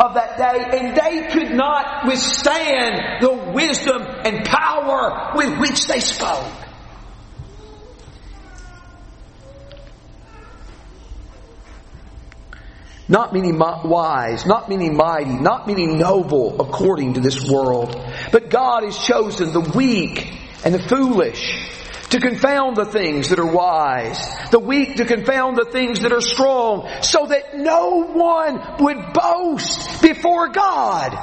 of 0.00 0.14
that 0.14 0.36
day 0.38 0.78
and 0.78 0.96
they 0.96 1.32
could 1.32 1.56
not 1.56 2.06
withstand 2.06 3.22
the 3.22 3.52
wisdom 3.52 4.02
and 4.02 4.44
power 4.44 5.32
with 5.36 5.58
which 5.58 5.86
they 5.86 6.00
spoke. 6.00 6.52
Not 13.10 13.32
many 13.32 13.52
wise, 13.52 14.44
not 14.44 14.68
many 14.68 14.90
mighty, 14.90 15.32
not 15.32 15.66
many 15.66 15.86
noble 15.86 16.60
according 16.60 17.14
to 17.14 17.20
this 17.20 17.48
world. 17.48 17.98
But 18.30 18.50
God 18.50 18.84
has 18.84 18.98
chosen 18.98 19.54
the 19.54 19.60
weak 19.74 20.30
and 20.64 20.74
the 20.74 20.82
foolish 20.88 21.68
to 22.10 22.20
confound 22.20 22.76
the 22.76 22.86
things 22.86 23.28
that 23.28 23.38
are 23.38 23.52
wise, 23.52 24.18
the 24.50 24.58
weak 24.58 24.96
to 24.96 25.04
confound 25.04 25.56
the 25.56 25.66
things 25.66 26.00
that 26.00 26.12
are 26.12 26.20
strong, 26.20 26.88
so 27.02 27.26
that 27.26 27.56
no 27.56 28.02
one 28.04 28.76
would 28.80 29.12
boast 29.12 30.00
before 30.02 30.48
God. 30.48 31.14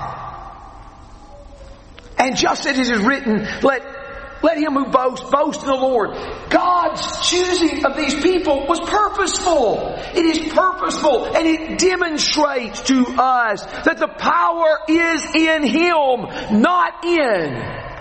And 2.17 2.37
just 2.37 2.65
as 2.65 2.77
it 2.77 2.91
is 2.91 3.03
written, 3.03 3.47
let 3.61 3.95
let 4.43 4.59
him 4.59 4.73
who 4.73 4.85
boasts 4.85 5.27
boast 5.31 5.61
in 5.61 5.67
the 5.67 5.73
Lord. 5.73 6.11
God's 6.49 7.27
choosing 7.27 7.83
of 7.83 7.97
these 7.97 8.13
people 8.21 8.67
was 8.67 8.79
purposeful. 8.79 9.95
It 10.13 10.23
is 10.23 10.53
purposeful 10.53 11.35
and 11.35 11.47
it 11.47 11.79
demonstrates 11.79 12.83
to 12.83 13.05
us 13.17 13.65
that 13.85 13.97
the 13.97 14.07
power 14.07 14.81
is 14.87 15.25
in 15.33 15.63
him, 15.63 16.61
not 16.61 17.03
in 17.03 17.94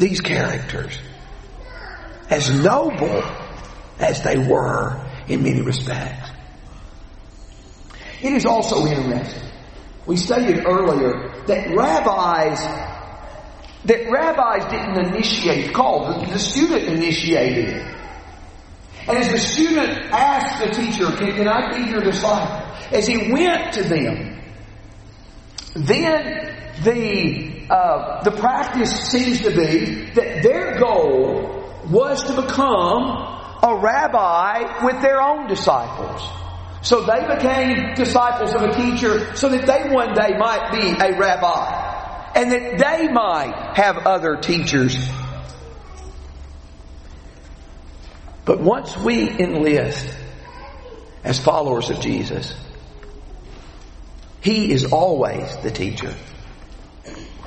these 0.00 0.20
characters. 0.20 0.98
As 2.28 2.50
noble 2.50 3.22
as 3.98 4.22
they 4.22 4.38
were 4.38 5.00
in 5.28 5.42
many 5.42 5.60
respects. 5.60 6.30
It 8.22 8.32
is 8.32 8.46
also 8.46 8.86
interesting. 8.86 9.50
We 10.06 10.16
stated 10.16 10.64
earlier 10.66 11.44
that 11.46 11.74
rabbis 11.74 12.60
that 13.84 14.10
rabbis 14.10 14.70
didn't 14.70 15.14
initiate 15.14 15.72
call. 15.72 16.20
The, 16.20 16.32
the 16.32 16.38
student 16.38 16.84
initiated 16.84 17.76
it. 17.76 17.96
And 19.08 19.16
as 19.16 19.30
the 19.30 19.38
student 19.38 19.90
asked 20.12 20.62
the 20.62 20.70
teacher, 20.70 21.06
can, 21.16 21.34
can 21.34 21.48
I 21.48 21.76
be 21.76 21.90
your 21.90 22.02
disciple? 22.02 22.66
As 22.92 23.06
he 23.06 23.32
went 23.32 23.72
to 23.74 23.82
them, 23.82 24.42
then 25.74 26.54
the, 26.82 27.49
uh, 27.70 28.20
the 28.24 28.32
practice 28.32 28.90
seems 29.10 29.42
to 29.42 29.50
be 29.50 30.10
that 30.14 30.42
their 30.42 30.76
goal 30.80 31.72
was 31.88 32.24
to 32.24 32.42
become 32.42 33.28
a 33.62 33.76
rabbi 33.76 34.84
with 34.84 35.00
their 35.00 35.22
own 35.22 35.46
disciples. 35.46 36.20
So 36.82 37.02
they 37.02 37.32
became 37.32 37.94
disciples 37.94 38.54
of 38.54 38.62
a 38.62 38.72
teacher 38.72 39.36
so 39.36 39.50
that 39.50 39.66
they 39.66 39.94
one 39.94 40.14
day 40.14 40.36
might 40.36 40.72
be 40.72 40.88
a 40.88 41.16
rabbi 41.16 42.32
and 42.34 42.50
that 42.50 42.78
they 42.78 43.08
might 43.08 43.76
have 43.76 43.98
other 43.98 44.36
teachers. 44.36 44.96
But 48.44 48.60
once 48.60 48.96
we 48.96 49.28
enlist 49.28 50.12
as 51.22 51.38
followers 51.38 51.90
of 51.90 52.00
Jesus, 52.00 52.52
He 54.40 54.72
is 54.72 54.86
always 54.86 55.56
the 55.58 55.70
teacher 55.70 56.12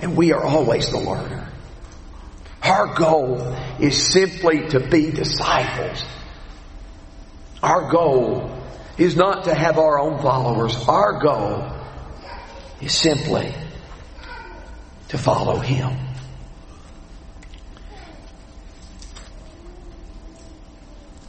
and 0.03 0.17
we 0.17 0.33
are 0.33 0.43
always 0.43 0.89
the 0.89 0.99
learner. 0.99 1.49
Our 2.61 2.93
goal 2.93 3.55
is 3.79 4.05
simply 4.05 4.67
to 4.69 4.81
be 4.81 5.11
disciples. 5.11 6.03
Our 7.63 7.89
goal 7.89 8.51
is 8.97 9.15
not 9.15 9.45
to 9.45 9.53
have 9.53 9.77
our 9.77 9.97
own 9.99 10.21
followers. 10.21 10.75
Our 10.89 11.21
goal 11.21 11.71
is 12.81 12.93
simply 12.93 13.55
to 15.07 15.17
follow 15.17 15.59
Him. 15.59 15.97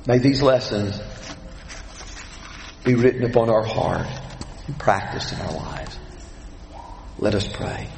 May 0.05 0.19
these 0.19 0.43
lessons 0.43 1.01
be 2.85 2.97
written 2.97 3.23
upon 3.23 3.51
our 3.51 3.65
heart 3.65 4.09
and 4.67 4.77
practiced 4.77 5.33
in 5.33 5.41
our 5.43 5.53
lives. 5.53 5.97
Let 7.21 7.37
us 7.37 7.47
pray. 7.47 7.89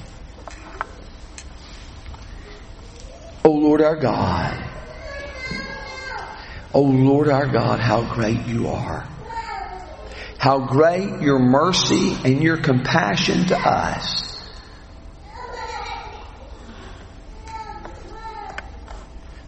O 3.47 3.51
Lord 3.53 3.81
our 3.81 3.95
God, 3.95 4.61
O 6.75 6.81
Lord 6.81 7.29
our 7.29 7.47
God, 7.47 7.79
how 7.79 8.03
great 8.03 8.45
you 8.49 8.67
are. 8.67 9.07
How 10.37 10.67
great 10.67 11.23
your 11.23 11.39
mercy 11.39 12.17
and 12.25 12.43
your 12.43 12.57
compassion 12.57 13.47
to 13.47 13.57
us. 13.57 14.37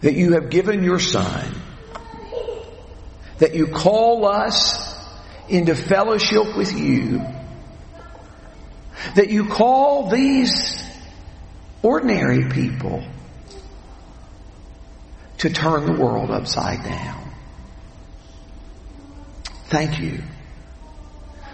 That 0.02 0.14
you 0.14 0.34
have 0.34 0.48
given 0.48 0.84
your 0.84 1.00
Son. 1.00 1.52
That 3.38 3.56
you 3.56 3.66
call 3.66 4.26
us 4.26 4.96
into 5.48 5.74
fellowship 5.74 6.56
with 6.56 6.72
you. 6.72 7.20
That 9.16 9.28
you 9.28 9.48
call 9.48 10.08
these 10.08 10.80
ordinary 11.82 12.48
people 12.48 13.02
to 15.38 15.50
turn 15.50 15.86
the 15.86 15.92
world 15.92 16.30
upside 16.30 16.82
down. 16.84 17.32
Thank 19.66 20.00
you 20.00 20.22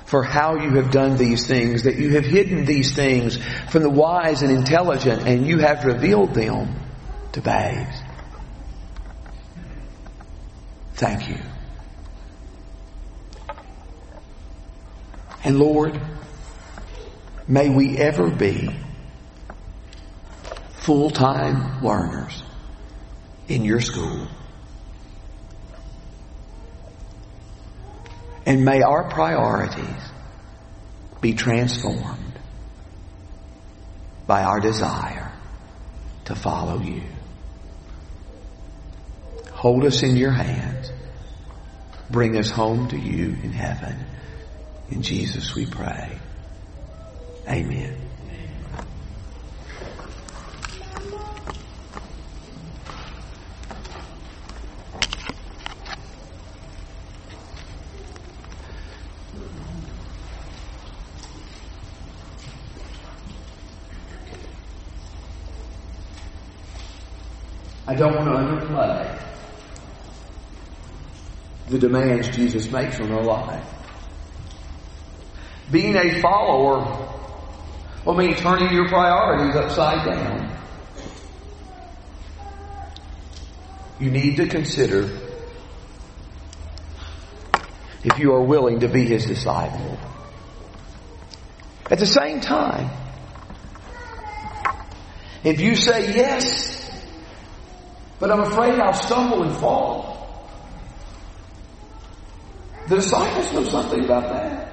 for 0.07 0.23
how 0.23 0.57
you 0.57 0.77
have 0.77 0.91
done 0.91 1.17
these 1.17 1.47
things, 1.47 1.85
that 1.85 1.97
you 1.97 2.11
have 2.11 2.25
hidden 2.25 2.65
these 2.65 2.95
things 2.95 3.39
from 3.69 3.83
the 3.83 3.91
wise 3.91 4.43
and 4.43 4.53
intelligent 4.53 5.27
and 5.27 5.47
you 5.47 5.59
have 5.59 5.85
revealed 5.85 6.35
them 6.35 6.77
to 7.33 7.41
babes. 7.41 8.01
Thank 10.95 11.29
you. 11.29 11.39
And 15.43 15.59
Lord, 15.59 16.01
may 17.49 17.69
we 17.69 17.99
ever 17.99 18.31
be 18.31 18.71
full-time 20.79 21.83
learners 21.83 22.43
in 23.49 23.65
your 23.65 23.81
school. 23.81 24.27
And 28.47 28.65
may 28.65 28.83
our 28.83 29.09
priorities 29.09 30.11
be 31.21 31.35
transformed 31.35 32.39
by 34.27 34.43
our 34.43 34.61
desire 34.61 35.33
to 36.27 36.35
follow 36.35 36.81
you. 36.81 37.03
Hold 39.53 39.85
us 39.85 40.03
in 40.03 40.17
your 40.17 40.33
hands. 40.33 40.93
Bring 42.11 42.37
us 42.37 42.51
home 42.51 42.89
to 42.89 42.99
you 42.99 43.29
in 43.43 43.53
heaven. 43.53 43.97
In 44.91 45.03
Jesus 45.03 45.55
we 45.55 45.65
pray. 45.65 46.19
Amen. 47.49 48.04
I 67.87 67.95
don't 67.95 68.15
want 68.15 68.27
to 68.27 68.67
underplay 68.67 69.21
the 71.69 71.79
demands 71.79 72.29
Jesus 72.29 72.71
makes 72.71 73.01
on 73.01 73.11
our 73.13 73.23
life. 73.23 73.67
Being 75.71 75.97
a 75.97 76.21
follower 76.21 77.09
will 78.05 78.15
mean 78.15 78.35
turning 78.37 78.73
your 78.73 78.89
priorities 78.89 79.57
upside 79.57 80.07
down. 80.07 80.51
You 83.99 84.11
need 84.11 84.37
to 84.37 84.47
consider 84.47 85.11
if 88.03 88.19
you 88.19 88.33
are 88.35 88.43
willing 88.43 88.81
to 88.81 88.89
be 88.89 89.05
his 89.07 89.25
disciple. 89.25 89.99
At 91.91 91.99
the 91.99 92.07
same 92.07 92.41
time, 92.41 92.91
if 95.43 95.61
you 95.61 95.77
say 95.77 96.15
yes 96.15 96.84
but 98.19 98.31
I'm 98.31 98.41
afraid 98.41 98.79
I'll 98.79 98.93
stumble 98.93 99.43
and 99.43 99.57
fall. 99.57 100.15
The 102.89 102.97
disciples 102.97 103.53
know 103.53 103.65
something 103.65 104.05
about 104.05 104.25
that. 104.25 104.73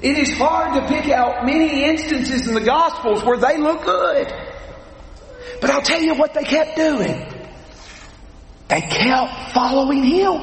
It 0.00 0.18
is 0.18 0.36
hard 0.36 0.74
to 0.74 0.88
pick 0.88 1.08
out 1.10 1.44
many 1.44 1.84
instances 1.84 2.48
in 2.48 2.54
the 2.54 2.60
Gospels 2.60 3.24
where 3.24 3.38
they 3.38 3.58
look 3.58 3.84
good. 3.84 4.32
But 5.60 5.70
I'll 5.70 5.82
tell 5.82 6.02
you 6.02 6.14
what 6.14 6.34
they 6.34 6.42
kept 6.42 6.76
doing. 6.76 7.28
They 8.68 8.80
kept 8.80 9.52
following 9.52 10.02
Him. 10.04 10.40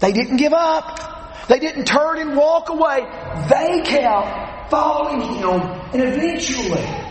They 0.00 0.12
didn't 0.12 0.36
give 0.36 0.52
up. 0.52 1.46
They 1.48 1.58
didn't 1.60 1.84
turn 1.84 2.18
and 2.18 2.36
walk 2.36 2.70
away. 2.70 3.06
They 3.48 3.82
kept 3.84 4.70
following 4.70 5.20
Him 5.20 5.60
and 5.92 6.02
eventually 6.02 7.05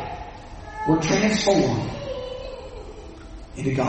were 0.88 0.98
transformed 0.98 1.90
into 3.58 3.74
God. 3.74 3.84